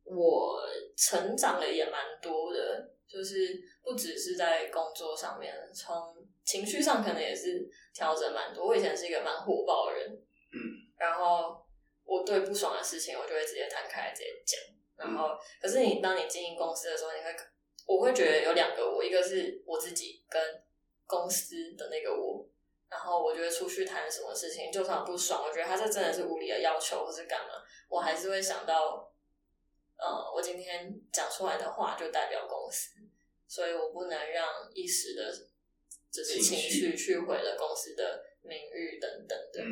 [0.09, 0.63] 我
[0.95, 8.67] 成长的也蛮多的，就是不只是在工作上面，从情绪上可能也是调整蛮多。
[8.67, 10.09] 我以前是一个蛮火爆的人，
[10.53, 10.57] 嗯，
[10.97, 11.61] 然后
[12.05, 14.57] 我对不爽的事情，我就会直接摊开来直接讲。
[14.95, 17.35] 然后，可是你当你经营公司的时候，你会
[17.87, 20.39] 我会觉得有两个我，一个是我自己跟
[21.05, 22.45] 公司的那个我，
[22.89, 29.09] 然后我觉得出去谈什么事情，就算不爽，我觉得他这真的是无理的要求或是干嘛，我还是会想到，
[29.97, 32.91] 呃，我今天讲出来的话就代表公司，
[33.47, 35.33] 所以我不能让一时的，
[36.11, 39.63] 就是情绪去毁了公司的名誉等等的。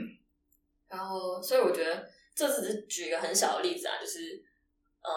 [0.87, 4.41] 然后，所以我觉得这只是举一个很小的例子啊，就是
[5.01, 5.11] 呃，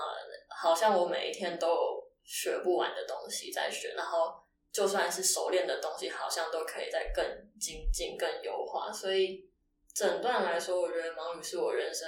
[0.48, 1.97] 好像我每一天都有
[2.28, 4.34] 学不完的东西在学，然后
[4.70, 7.24] 就算是熟练的东西，好像都可以再更
[7.58, 8.92] 精进、更优化。
[8.92, 9.48] 所以
[9.94, 12.06] 整段来说，我觉得盲语是我人生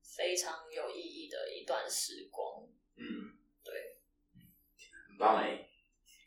[0.00, 2.64] 非常有意义的一段时光。
[2.96, 3.98] 嗯，对，
[5.08, 5.68] 很棒哎。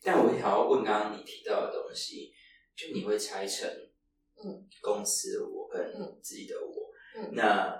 [0.03, 2.33] 但我想要问刚刚你提到的东西，
[2.75, 3.69] 就你会拆成
[4.43, 7.73] 嗯公司的我跟嗯自己的我，嗯那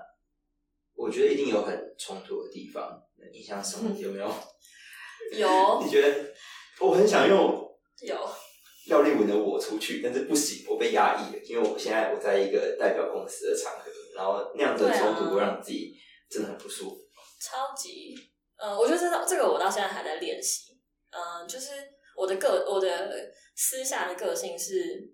[0.96, 3.04] 我觉得一定有很冲突的地方。
[3.18, 4.28] 那印象深有没有？
[5.34, 6.34] 有 你觉得
[6.80, 7.38] 我很想用
[8.02, 8.30] 有，
[8.88, 15.98] 廖立文的我出去，但是不行，我被压抑了，因为我现在我在一个代表公司的场合，然后那样子的冲突会让自己
[16.30, 16.98] 真的很不舒服。
[17.40, 18.16] 超级，
[18.58, 20.78] 呃，我觉得这这个我到现在还在练习。
[21.10, 21.72] 嗯、就是
[22.16, 25.10] 我的个我的私下的个性是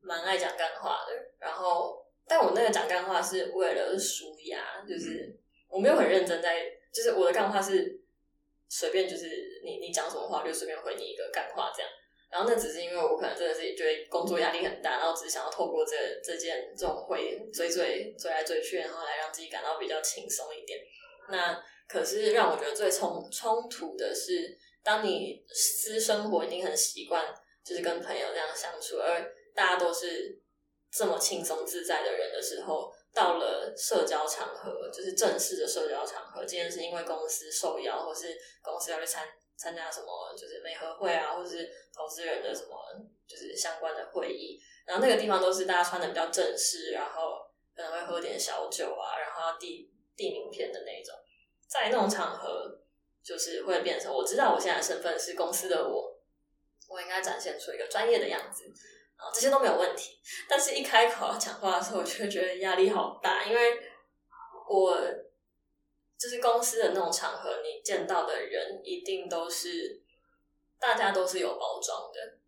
[0.00, 5.36] 蛮爱讲干话的，然后但我那个讲干话是为了舒压，就是
[5.68, 8.00] 我没有很认真在，就是我的干话是
[8.68, 9.26] 随便就是
[9.64, 11.90] 你你讲什么话就随便回你一个干话这样。
[12.30, 20.78] 然后那只是因为我可能真的是觉得工作压力很大，然后只是想要透过这这件这种会追追追来追去，然后来让自己感到比较轻松一点。
[21.30, 30.38] 那可是让我觉得最冲冲突的是，当你私生活已经很习惯，就是跟朋友这样相处，而大家都是
[30.92, 39.26] 这么轻松自在的人的时候，到了社交场合，就是正式的社交场合，今天是因为公司受邀，或是公司要去参
[39.58, 42.76] 参加什么，就是美合会啊，或者是投资人的什么，
[43.26, 47.44] 就是相关的会议，然后那个地方都是大家穿的比较正式，然后
[47.74, 51.14] 可能会喝点小酒啊，然后要递递名片的那种。
[51.68, 52.80] 在那种场合，
[53.22, 56.18] 就是会变成我知道我现在身份是公司的我，
[56.88, 58.64] 我应该展现出一个专业的样子，
[59.16, 60.18] 啊，这些都没有问题。
[60.48, 63.78] 但是，一开口讲话的时候，我就觉得压力好大，因为
[64.70, 64.96] 我
[66.18, 70.02] 就是公司的那种场合，你见到的人一定都是
[70.80, 72.38] 大家都是有包装的，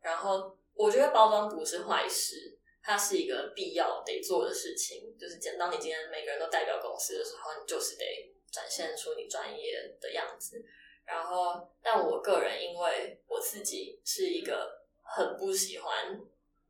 [0.00, 5.16] 然后我觉得包装不是坏事，它是一个必要得做的事情。
[5.18, 10.64] 就是见到你今天每个人都代表公司的时候，你就是得展现出你专业的样子。
[11.04, 16.20] 然后，但我个人因为我自己是一个很不喜欢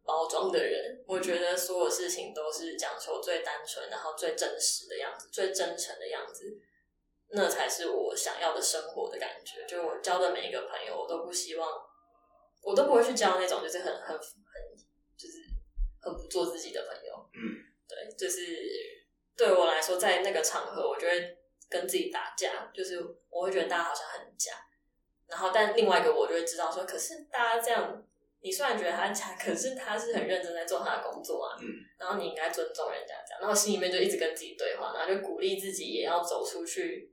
[0.08, 6.58] 包装的人，我觉得所有事情都是讲求最单纯，然后最真实的样子，最真诚的样子，
[7.28, 9.66] 那才是我想要的生活的感觉。
[9.66, 11.70] 就我交的每一个朋友，我都不希望，
[12.62, 14.24] 我都不会去交那种就是很很很
[15.14, 15.34] 就是
[16.00, 17.28] 很不做自己的朋友。
[17.34, 18.40] 嗯，对，就是
[19.36, 21.36] 对我来说，在那个场合，我就会
[21.68, 24.52] 跟自己打架，就是我会觉得大家好像很假，
[25.26, 28.07] 然后但另外一个我就会知道说，可是大家这样，
[28.40, 31.66] 你虽然觉得他假，可是他是很认真在做他的工作啊，嗯，
[31.98, 37.12] 然后你应该尊重人家这样，然后心里面就一直跟自己对话，然后就鼓励自己也要走出去，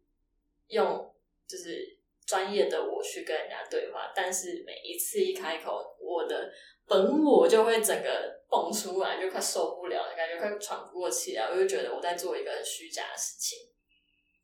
[0.68, 1.14] 用
[1.48, 6.52] 就是专业的我去跟人家对话，但是每一次一开口，我的
[6.88, 13.58] 本我就会整个蹦出来，就快受不了了，感觉快喘不过气来，我就觉得我在做一个很虚假的事情。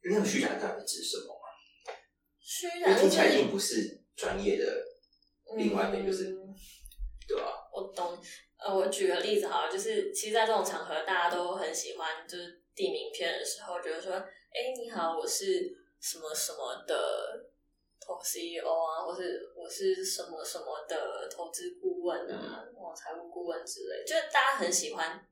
[0.03, 1.39] 那个虚假到底指什么？
[2.39, 4.65] 虚假听起来一是定不是专业的，
[5.55, 6.40] 另外一个就是嗯
[7.31, 7.69] 对吧？
[7.73, 8.17] 我懂，
[8.57, 17.49] 呃，我举个例子好了，就是其实，在这种场合，大家都很喜欢，就是递名片的时候，觉得说，哎，你好，我是什么什么的
[17.99, 25.25] 投 CEO 啊，或是我是什么什么的投资顾问啊，或财务顾问之类，就是大家很喜欢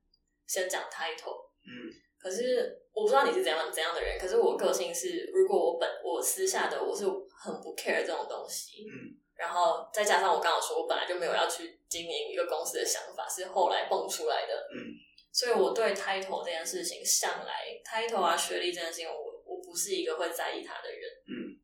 [0.47, 14.91] 先讲 title，嗯，可是我不知道你是怎样怎样的人，可是我个性是，如果我本我私下的我是很不 care 这种东西，嗯，然后再加上我刚刚说，我本来就没有要去经营一个公司的想法，是后来蹦出来的，嗯，
[15.31, 21.55] 所以我对 title 这件事情向来 title 啊学历这件事情，我我不是一个会在意他的人，嗯，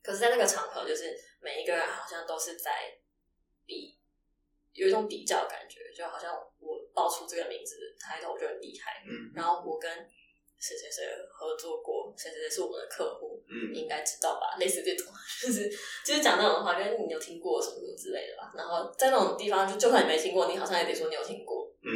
[0.00, 2.96] 可是，在那个场合，就是每一个人好像都是在
[3.66, 3.98] 比，
[4.72, 9.32] 有一种比较感觉，就好像我报出这个名字 title 就很厉害，嗯。
[9.34, 10.08] 然后我跟
[10.62, 14.54] 谁谁谁合作过，谁谁谁是我们的客户，嗯你应该知道吧？
[14.60, 15.08] 类似这种，
[15.42, 15.68] 就是
[16.06, 18.52] 就是讲那种话，就是你有听过什么什么之类的吧。
[18.54, 21.90] 然后在那种地方，就就算你没听过，你好像也得说你有听过，嗯，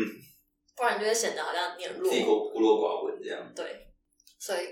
[0.76, 2.18] 不然就会显得好像你很弱自。
[2.18, 3.52] 己孤孤陋寡闻这样。
[3.54, 3.86] 对，
[4.40, 4.66] 所以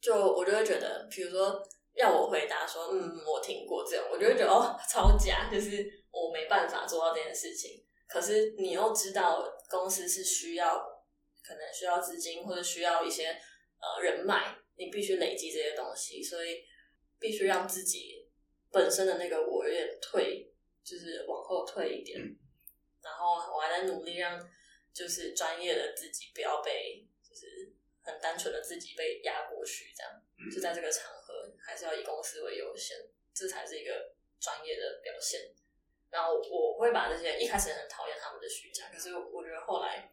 [0.00, 1.60] 就我就会觉得，比如说
[1.96, 7.84] 要我回答说，嗯，我听过这样，我就会觉得哦，超假，就是我没办法做到这件事情。
[8.06, 10.78] 可是你又知道公司是需要
[11.42, 13.28] 可能需要资金或者需要一些
[13.80, 16.64] 呃人脉，你必须累积这些东西，所以
[17.18, 18.28] 必须让自己
[18.70, 20.50] 本身的那个我有点退，
[20.84, 22.18] 就是往后退一点，
[23.02, 24.38] 然后我还在努力让
[24.92, 30.12] 就是专业的自己不要被就是很单纯的自己被压过去，这样。
[30.52, 32.96] 就在这个场合还是要以公司为优先，
[33.32, 35.40] 这才是一个专业的表现。
[36.10, 40.12] 然后我会把这些一开始很讨厌他们的虚假，可是我觉得后来，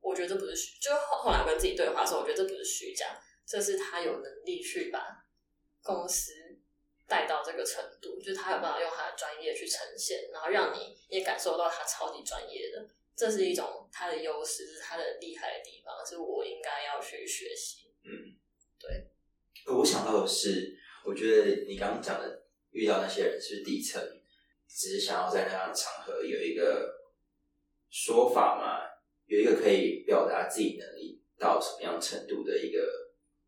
[0.00, 5.24] 我觉得这不是虚，就是后后来跟自己对话的时候，我觉得这不是虚假，这是他有能力去把
[5.82, 6.32] 公司
[7.06, 17.92] 带到这个程度，就是他有办法用他的专业去呈现，然后让你也感受到他超级专业的，这是一种他的优势，是他的厉害的地方，是我应该要去学习。
[18.04, 18.36] 嗯，
[18.78, 19.10] 对。
[19.66, 24.02] 我想到的是，我觉得你刚刚讲的遇到那些人是底层，
[24.66, 26.94] 只是想要在那样的场合有一个
[27.90, 28.89] 说法嘛，
[29.30, 32.80] 有一个可以表达自己能力到什么样程度的一个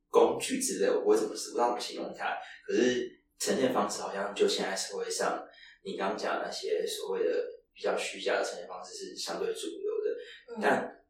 [0.09, 2.39] 工具之类，我不会怎么知道怎么形容它。
[2.65, 5.45] 可是呈现方式好像就现在社会上，
[5.83, 10.63] 你刚刚讲那些所谓的比较虚假的呈现方式是相对主流的。
[10.63, 11.05] 但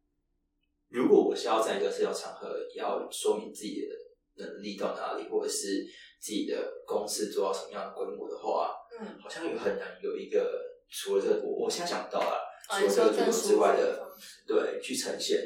[0.88, 5.84] 如果我是要在一个社交场合要说明自己的能力到哪里，或者是
[6.18, 15.40] 自己的公司做到什么样的规模的话，嗯，好像有很难有一个除了这个，我我现在想不到啦，啊除了这个规模你说更舒之外的的方式，对，去呈现。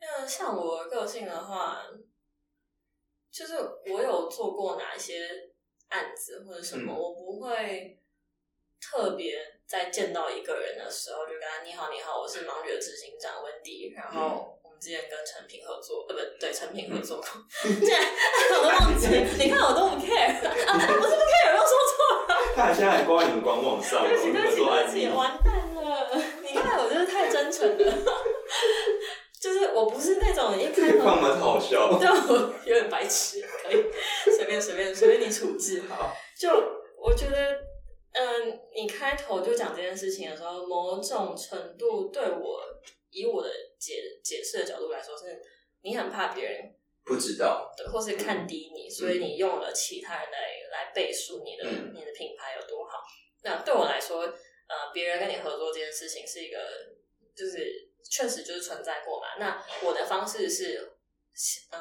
[0.00, 1.82] 那像我个性的话，
[3.30, 3.54] 就是
[3.92, 5.28] 我有做过哪一些
[5.88, 7.98] 案子或者什么，嗯我不会
[8.80, 9.34] 特别
[9.66, 17.26] 在见到一个人的时候就跟他你好你好，我是盲女的执行长温迪，然后我们之前跟陈平合作，呃不对，陈平合作过，
[17.64, 18.04] 竟然
[18.50, 19.08] 我都忘记，
[19.42, 20.36] 你看我都不 care
[20.68, 22.34] 啊，不是不 care，我又说错了。
[22.54, 25.63] 他现在还挂在你们官网上，对不起，对不起，对不起，，完蛋
[29.40, 31.96] 就是我不是那种一开头这个放蛮好笑。
[32.00, 33.84] 对我有点白痴，可以
[34.36, 35.82] 随便随便随便你处置。
[35.88, 36.48] 好，就
[36.96, 37.52] 我觉得，
[38.12, 42.62] 嗯，你开头就讲这件事情的时候，某种程度对我
[43.10, 45.38] 以我的解解释的角度来说，是
[45.82, 50.38] 你很怕别人不知道，对，或是看低你，所以你用了其他人来
[50.72, 52.92] 来背书你的、嗯你的品牌有多好。
[53.42, 56.58] 那对我来说，呃，别人跟你合作这件事情是一个，
[57.34, 59.28] 就是确实就是存在过嘛。
[59.38, 60.92] 那我的方式是，
[61.72, 61.80] 嗯，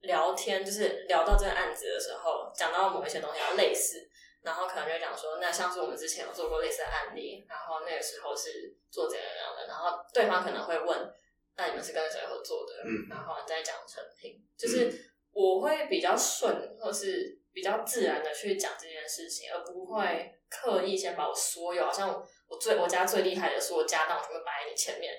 [0.00, 4.08] 聊天，就是聊到这个案子的时候，讲到某一些东西要类似，
[4.42, 11.12] 然后可能就讲说，那像是我们之前有做过类似的案例，然后那个时候是做怎样怎样的，然后对方可能会问，
[11.56, 12.72] 那你们是跟谁合作的？
[12.84, 25.14] 嗯然后再讲成品，就是我会比较顺，或是比较自然的去讲这件事情，而不会刻意先把我所有，好像我最我家最厉害的是，我家当全部摆在你前面，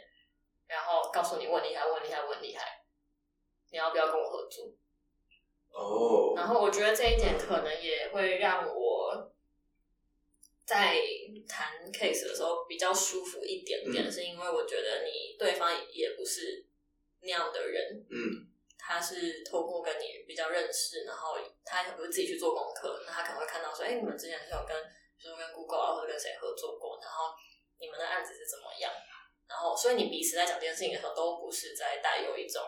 [0.67, 2.83] 然后告诉你我很厉害，我很厉害，我很厉害，
[3.71, 4.71] 你要不要跟我合作？
[5.71, 9.31] 哦，然后我觉得这一点可能也会让我
[10.65, 10.97] 在
[11.47, 16.67] 谈 case 的时候比较舒服一点点，嗯是因为我觉得你对方也不是
[17.21, 24.75] 那样的人，嗯他是透过跟你比较认识，然后他可能会自己去做功课，那他可能会看到说，哎，你们之前是有跟，
[25.21, 27.35] 比如说跟 Google 啊或者跟谁合作过，然后
[27.77, 28.91] 你们的案子是怎么样，
[29.47, 32.61] 然后所以你彼此在讲这件事情的时候，都不是在带有一种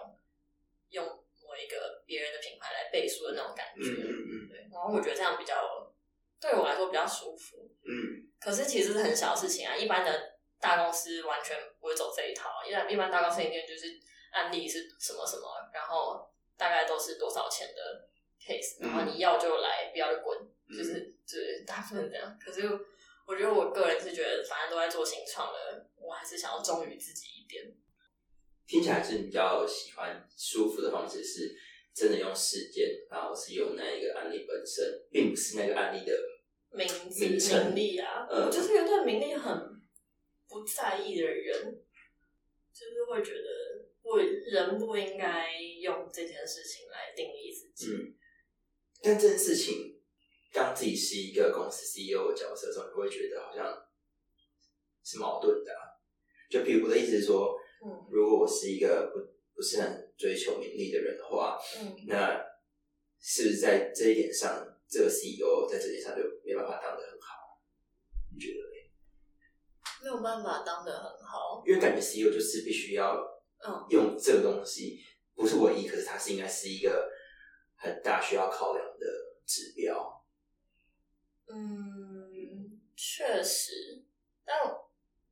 [0.89, 5.91] 用某一个别人的品牌来背书的那种感嗯觉，嗯嗯对，然后我觉得这样比较
[6.39, 8.29] 对我来说比较舒服，嗯。
[8.39, 13.87] 可是其实是很小的事情啊，一般的大公司完全不会走这一套啊，一般一般大公司一定就是
[14.31, 18.09] 案例是什么什么，然后大概都是多少钱的
[18.45, 20.38] case，然后你要就来，不要就滚，
[20.69, 22.38] 嗯就是就是大部分这样。
[22.43, 22.67] 可是
[23.25, 27.73] 我觉得我个人是觉得，反正都在做新创了，我还是想要忠于自己一点。
[28.67, 31.56] 听起来是比较喜欢舒服的方式，是
[31.93, 36.17] 真的用事件，然后是用那一个案例本身，并不是那个案例的
[36.71, 39.82] 名字名利啊，就是有对名利很
[40.47, 41.84] 不在意的人，
[42.73, 47.91] 就是会觉得不人不应该用这件事情来定义自己。
[47.91, 48.15] 嗯，
[49.04, 49.99] 但这件事情，
[50.54, 53.65] 当自己是一个公司 CEO 的角色的时候，你会觉得好像
[55.04, 55.83] 是矛盾的啊、
[56.49, 57.54] 就比如我的意思是说，
[57.85, 59.19] 嗯如果我是一个不
[59.54, 62.41] 不是很追求名利的人的话，嗯，那
[63.19, 67.60] 是不是在这一点上，这个 CEO 在这点上就没办法当得很好？
[68.33, 68.73] 你觉得呢？
[70.01, 71.62] 没有办法当的很好。
[71.67, 73.15] 因为感觉 CEO 就是必须要
[73.65, 74.99] 嗯用这个东西，
[75.35, 77.12] 不是唯一，可是它是应该是一个
[77.84, 79.06] 很大需要考量的
[79.46, 80.23] 指标。
[81.48, 84.02] 嗯，确实，
[84.46, 84.58] 但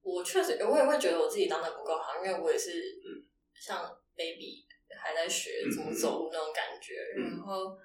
[0.01, 2.71] 我确实我也会觉得我自己当的不够好，因为我也是
[3.05, 3.23] 嗯
[3.55, 4.67] 像 baby
[4.99, 6.95] 还在学嗯怎么走路那种感觉。
[7.17, 7.77] 嗯然后，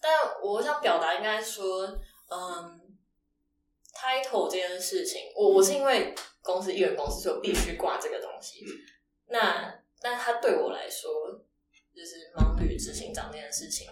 [0.00, 1.86] 但我想表达应该说，
[2.28, 2.96] 嗯
[3.94, 8.64] ，title 这件事情，我我是因为公司艺人公司，所以我必须挂这个东西。
[8.64, 8.68] 嗯
[9.32, 11.40] 那但它对我来说，
[11.94, 13.88] 就是盲旅执行长这件事情。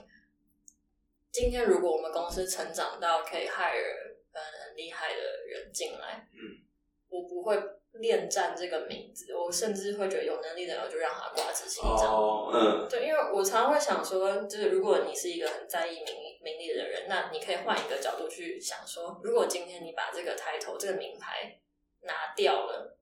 [1.30, 6.64] 今天如果我们公司成长到可以 hire 呃很厉害的人进来，嗯，
[7.08, 7.56] 我不会
[7.92, 12.14] 恋战这个名字，我甚至会觉得有能力的人我就让他挂执行长。
[12.14, 16.06] 哦，嗯对，因为我常常会想说，就是如果你是一个很在意名
[16.42, 21.60] 名利的人，那你可以换一个角度去想说，如果今天你把这个 title 这个名牌
[22.02, 22.98] 拿掉了，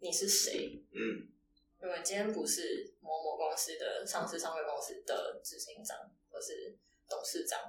[0.00, 0.82] 你是谁？
[0.92, 1.28] 嗯
[1.80, 5.96] 因为今天不是某某公司的上市上柜公司的执行长
[6.30, 6.76] 或是
[7.08, 7.60] 董事长，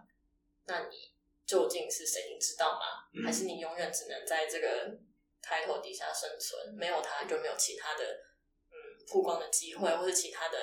[0.66, 1.14] 那你
[1.46, 2.32] 究竟是谁？
[2.34, 3.08] 你知道吗？
[3.14, 4.98] 嗯还是你永远只能在这个
[5.42, 6.74] title 底下生存？
[6.76, 8.04] 没有他就没有其他的
[8.70, 8.76] 嗯
[9.08, 10.58] 曝光的机会，或是其他的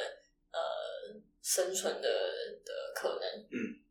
[0.53, 2.09] 呃生存的
[2.65, 3.47] 的可能。
[3.51, 3.83] 嗯，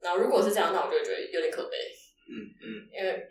[0.00, 1.76] 那如果是这样，那我就觉得有点可悲，
[2.28, 3.30] 嗯嗯因为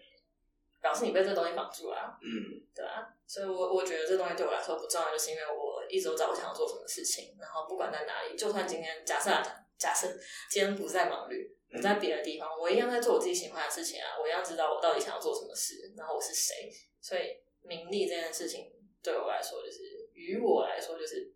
[0.81, 9.43] 表示你被这东西绑住了啊、嗯对啊，所以我我觉得这东西对我来说不重要，就是因为我一直都知道我想要做什么事情，然后不管在哪里，就算今天假设啊
[9.77, 10.07] 假设
[10.49, 16.71] 今天不在忙旅，嗯我在别的地方，我一样在做我自己喜欢的事情啊，我一样知道我到底想要做什么事，然后我是谁，
[17.01, 17.21] 所以
[17.61, 18.71] 名利这件事情
[19.03, 21.33] 对我来说，就是于我来说，就是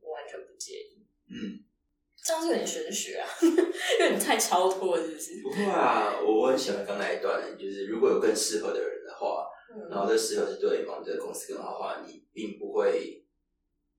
[0.00, 1.06] 我完全不介意。
[1.30, 1.64] 嗯，
[2.24, 5.42] 这样是有点玄学啊， 有点太超脱了，是不是？
[5.42, 13.22] 不会啊，我我很喜欢刚才一段，就是如果有更适合的人的话，嗯然后这适合是对某这个公司更好的话，你并不会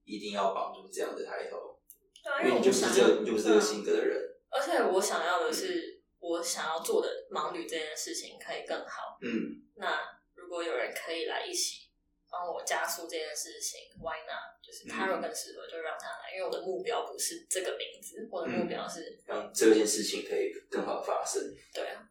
[0.09, 1.77] 一定要绑住这样的抬头，
[2.23, 4.17] 对啊，因为你就不是这个，你就不是这个性格的人。
[4.49, 9.19] 而且我想要的是，我想要做的盲旅这件事情可以更好。
[9.21, 10.01] 嗯那
[10.33, 11.85] 如果有人可以来一起
[12.31, 14.57] 帮我加速这件事情，Why not？
[14.65, 21.39] 就是他如果更适合，就让他来，因为我的目标不是这个名字，我的目标是，让这件事情可以更好的发生。
[21.71, 22.01] 对啊。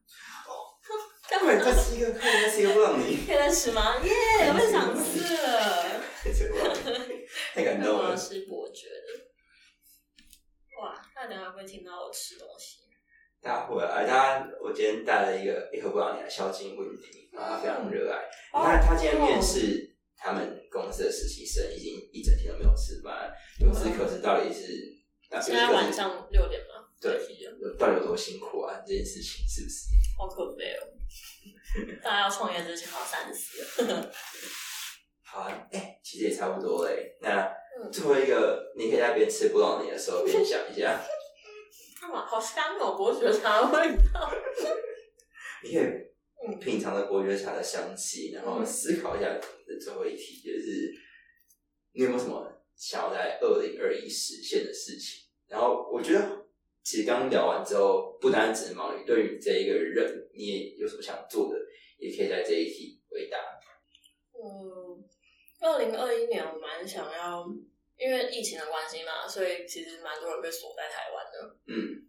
[1.29, 1.53] 干嘛？
[1.63, 4.01] 这是一个，看这是一个布朗尼，可以再吃吗？
[4.03, 4.11] 耶、
[4.49, 6.01] 我被想吃了。
[7.59, 8.17] 太感动了。
[8.17, 9.27] 吃伯爵的。
[10.81, 12.87] 哇，那等下会听到我吃东西？
[13.41, 18.31] 大家会啊，大家，我今天带了一个一盒布朗尼来孝敬问题，然后他非常热爱。
[18.55, 23.33] 你看他今天面试他们公司的实习生，已经一整天都没有吃饭。
[23.59, 24.95] 有时可是到底是，
[25.31, 26.87] 啊现在晚上六点吗？
[27.01, 27.19] 对
[27.77, 28.81] 到底有多辛苦啊？
[28.87, 29.89] 这件事情是不是？
[30.17, 30.87] 好可悲哦。
[32.03, 33.59] 大家要创业之前要三思。
[35.31, 37.17] 好啊，哎、其实也差不多嘞。
[37.21, 41.01] 那嗯最后一个，你可以在边吃布朗尼的时候边想一下，
[42.01, 42.25] 干嘛？
[42.27, 44.33] 好香哦，伯爵茶的味道。
[45.63, 45.85] 你可以
[46.47, 50.93] 嗯品尝着伯爵茶的香气，然后思考一下你的最后一题，就是
[51.93, 55.29] 你有没有什么想要在二零二一实现的事情？
[55.47, 56.47] 然后我觉得，
[56.83, 61.59] 其实刚刚聊完之后，不单只是毛宇，对于这一个人，你也有什么想做的，
[61.99, 63.39] 也可以在这一题回答。
[64.41, 65.03] 嗯，
[65.61, 67.47] 二零二一年我蛮想要，
[67.97, 71.57] 因为疫情的关系嘛，所以其实蛮多人被锁在台湾的。
[71.67, 72.05] 嗯。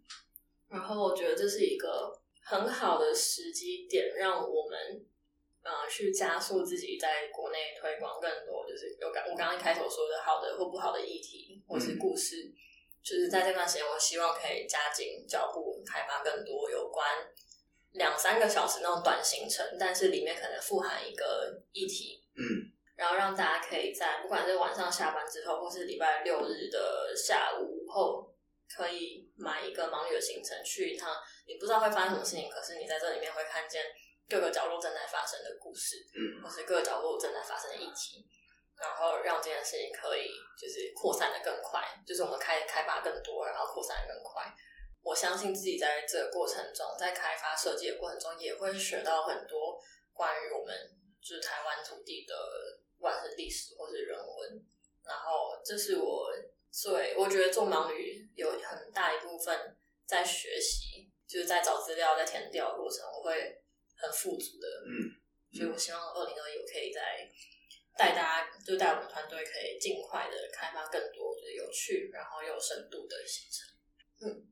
[0.68, 5.04] 然后我觉得这是一个很好的时机点，让我们
[5.62, 12.52] 呃去加速自己在国内推广更多，就是有刚我刚刚一开头说的好的或不好的议题或是故事，
[13.02, 17.04] 就是在这段时间，我希望可以加紧脚步，开发更多有关
[17.94, 22.69] 两三个小时那种短行程，但是里面可能富含一个议题，嗯
[23.00, 28.30] 然后让大家可以在不管是晚上下班之后，或是礼拜六日的下午后，
[28.76, 31.16] 可以买一个盲旅的行程去一趟。
[31.46, 33.82] 你不知道会发生什么事情，可是你在这里面会看见
[34.28, 38.28] 各个角落正在发生的故事，嗯或是各个角落正在发生的议题，
[38.76, 40.28] 然后让这件事情可以
[40.60, 44.44] 就是扩散的更快，就是我们开开发更多，然后扩散的更快。
[45.02, 49.80] 我相信自己在这个过程中，在开发设计的过程中，也会学到很多
[50.12, 50.76] 关于我们
[51.22, 52.34] 就是台湾土地的，
[53.00, 54.62] 不管是历史或是人文。
[55.02, 56.30] 然后，这是我
[56.70, 59.74] 最我觉得做盲旅有很大一部分
[60.06, 63.64] 在学习，就是在找资料、在填调的过程，我会
[63.96, 64.68] 很富足的。
[64.86, 65.10] 嗯，
[65.56, 67.26] 所以我希望二零二一我可以在
[67.96, 74.28] 带大家，就带我们团队可以尽快的开发更多就是有趣然后又有深度的行程。
[74.28, 74.46] 嗯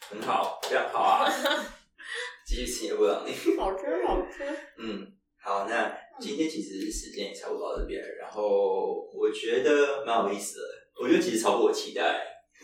[0.00, 1.30] 很好，非常好啊！
[2.44, 3.32] 继续吃你的布朗尼。
[3.56, 4.44] 好吃，好吃。
[4.78, 10.66] 嗯，好，那今天其实时间也差不多到这边，然后我觉得蛮有意思的，
[11.00, 12.20] 我觉得其实超乎我期待，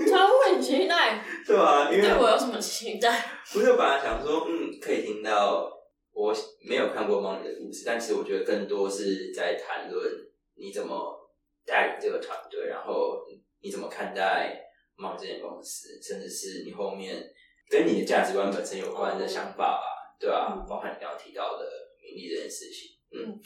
[0.08, 3.40] 超乎你期待，对啊，因为对我有什么期待？
[3.54, 5.70] 我就本来想说，嗯，可以听到
[6.12, 6.34] 我
[6.68, 10.12] 没有看过猫女的故事，但其实我觉得更多是在谈论
[10.56, 11.30] 你怎么
[11.64, 13.24] 带领这个团队，然后
[13.60, 14.60] 你怎么看待
[14.96, 17.22] 盲这间公司，甚至是你后面
[17.70, 19.80] 跟你的价值观本身有关的想法吧，
[20.18, 20.66] 对吧、嗯。
[20.68, 21.64] 包含你刚刚提到的
[22.02, 23.40] 名利这件事情，嗯，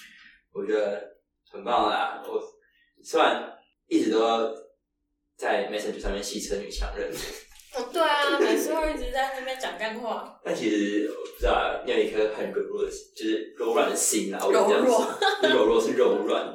[0.52, 1.16] 我觉得
[1.50, 2.22] 很棒啦。
[2.26, 2.42] 我
[3.02, 3.52] 虽然
[3.86, 4.54] 一直都
[5.36, 7.12] 在 Messenger 上面戏称女强人。
[7.74, 14.38] 哦，对啊，每次会一直在那边讲干话， 但其实我不知道啊，你有一颗很柔弱的，就是柔软的心啊。
[14.38, 15.06] 柔弱，
[15.42, 16.54] 柔弱是柔软，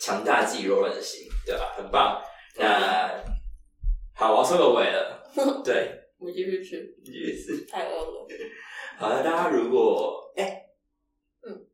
[0.00, 1.74] 强大自己柔软的心，对吧？
[1.76, 2.22] 很棒。
[2.56, 3.22] 那
[4.14, 5.22] 好，我要收个尾了。
[5.62, 7.66] 对，我们继续吃，也是。
[7.66, 8.26] 太饿了。
[8.96, 10.61] 好，了大家如果哎、嗯，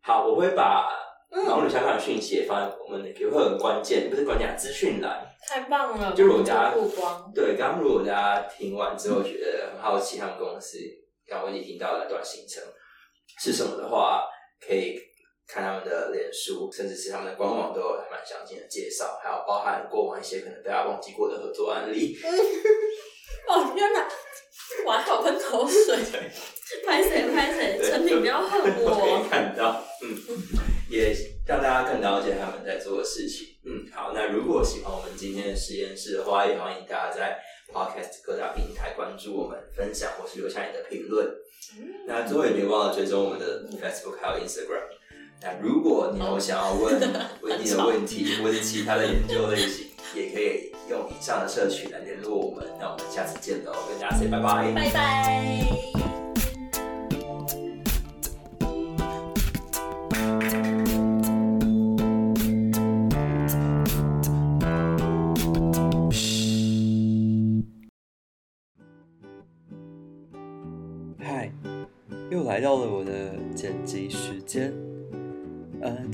[0.08, 0.88] 好，我会把
[1.30, 5.28] 嗯盲女相关的讯息也放在我们的也会很关键，不是关键啊，资讯栏。
[5.46, 10.78] 太棒了，就如果大家曝光，对，刚刚如果大家听完之后觉得很好奇他们公司
[11.26, 12.62] 刚刚你听到的短行程
[13.38, 14.24] 是什么的话，
[14.66, 14.98] 可以
[15.46, 22.16] 看他们的脸书，甚至是他们的官网都有蛮详尽的介绍，还有包含过往一些可能大家忘记过的合作案例。
[23.46, 24.08] 哦天哪，
[24.86, 25.98] 我还好喷口水，
[26.86, 29.26] 拍 谁拍谁，陈品不要恨我可以我。
[29.28, 30.16] 看到，嗯，
[30.88, 31.14] 也
[31.46, 33.46] 让大家更了解他们在做的事情。
[33.64, 37.38] 嗯，好，那如果喜欢我们今天的实验室的话，也欢迎大家在
[37.72, 41.28] Podcast 各大平台关注我们、分享或是留下你的评论。
[42.06, 44.82] 那最后也别忘了追踪我们的 Facebook 还有 Instagram。
[45.40, 46.98] 那如果你有想要问
[47.42, 52.66] 问你的问题，或者其他的研究类型，也可以用以上的社群来联络我们。
[52.80, 54.72] 那我们下次见喽，跟大家 say 拜拜。
[54.74, 55.97] 拜拜。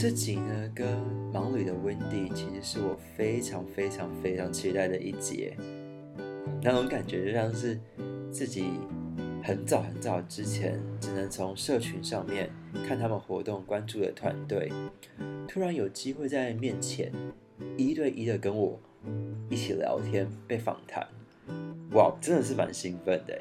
[0.04, 0.86] 这集呢跟
[1.32, 5.56] 盲旅的 Wendy 其实是我非常非常非常期待的一节。
[6.62, 7.80] 那种感觉就像是
[8.30, 8.66] 自己
[9.42, 12.50] 很早很早之前只能从社群上面
[12.86, 14.70] 看他们活动关注的团队，
[15.48, 17.10] 突然有机会在面前
[17.78, 18.78] 一对一的跟我
[19.48, 21.08] 一起聊天、被访谈，
[21.92, 23.40] 哇，真的是蛮兴奋的。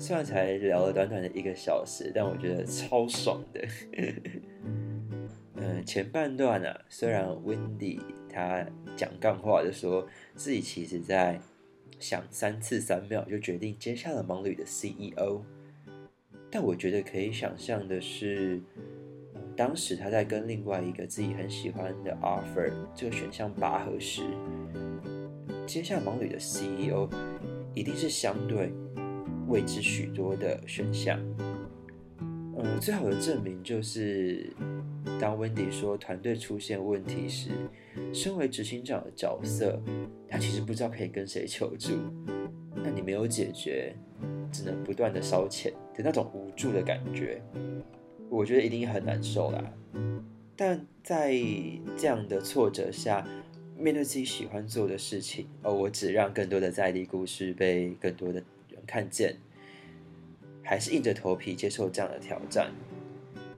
[0.00, 3.60] 虽然才聊了短短的一个小时，但我觉得超爽的。
[5.84, 8.64] 前半段啊，虽然 Wendy 他
[8.96, 11.40] 讲干话的说自己其实在
[11.98, 15.42] 想三次三秒就决定接下了盲旅的 CEO，
[16.50, 18.60] 但我觉得可以想象的是，
[19.56, 24.22] 当时他在跟另外一个自己很喜欢的 offer 这个选项拔河时，
[25.66, 27.08] 接下盲旅的 CEO
[27.74, 28.72] 一定是相对
[29.46, 31.18] 未知许多的选项。
[32.18, 34.52] 嗯，最好的证明就是，
[35.20, 37.50] 当 Wendy 说团队出现问题时，
[38.12, 39.80] 身为执行长的角色，
[40.28, 41.92] 他其实不知道可以跟谁求助。
[42.74, 43.94] 那你没有解决，
[44.50, 47.40] 只能不断的烧钱的那种无助的感觉，
[48.28, 49.72] 我觉得一定很难受啦。
[50.56, 51.32] 但在
[51.96, 53.26] 这样的挫折下，
[53.78, 59.36] 面对自己喜欢做的事情，哦，我只让更多的在地故事被更多的人看见，
[60.62, 62.72] 还是硬着头皮接受这样的挑战。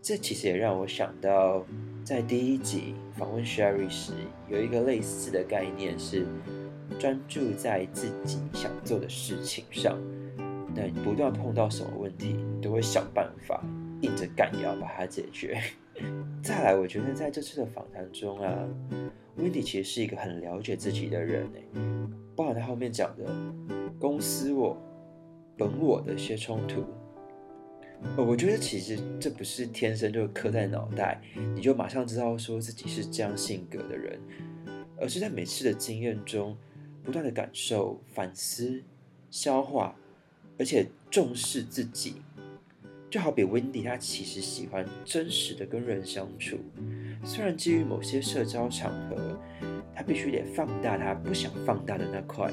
[0.05, 1.65] 这其实也让我想到，
[2.05, 4.13] 在第一集访问 Sherry 时，
[4.51, 6.27] 有一个类似的概念是
[6.99, 9.99] 专注在自己想做的事情上。
[10.75, 13.65] 那不断碰到什么问题，你都会想办法，
[14.03, 15.59] 硬着干也要把它解决。
[16.45, 18.69] 再来，我觉得在这次的访谈中啊
[19.39, 21.65] ，Wendy 其实是一个很了解自己的人诶，
[22.37, 23.25] 包含他后面讲的
[23.99, 24.77] 公司我、
[25.57, 26.85] 本我的一些冲突。
[28.17, 31.21] 我觉得其实这不是天生就刻在脑袋，
[31.55, 34.19] 你就马上知道说自己是这样性格的人，
[35.01, 36.57] 而是在每次的经验中
[37.03, 38.83] 不断的感受、反思、
[39.31, 39.97] 消化，
[40.59, 42.23] 而且重视自己。
[43.11, 46.59] 就好比 Wendy，她其实喜欢真实的跟人相处，
[47.25, 49.39] 虽然基于某些社交场合，
[49.95, 52.51] 她必须得放大她不想放大的那块，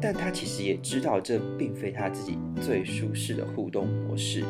[0.00, 4.44] 但他其实也知道这并非他自己最舒适的互动模式。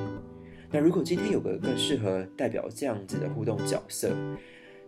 [0.70, 4.11] 那如果今天有个更适合代表这样子的互动角色，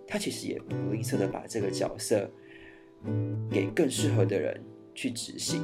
[0.07, 2.29] 他其实也不吝啬的把这个角色
[3.51, 4.61] 给更适合的人
[4.95, 5.63] 去执行。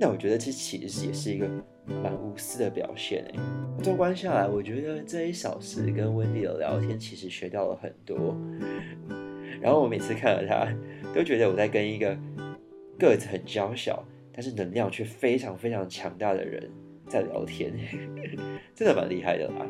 [0.00, 1.48] 那我觉得这其实也是一个
[2.02, 3.34] 蛮无私的表现诶。
[3.82, 8.36] 纵观下来，我觉得这一小时跟温蒂的聊天，其实学到了很多。
[9.60, 10.72] 然后我每次看到他，
[11.12, 12.16] 都觉得我在跟一个
[12.98, 16.68] 个子很娇小，但是能量却非常非常强大的人
[17.06, 17.72] 在聊天，
[18.74, 19.66] 真的蛮厉害的啦。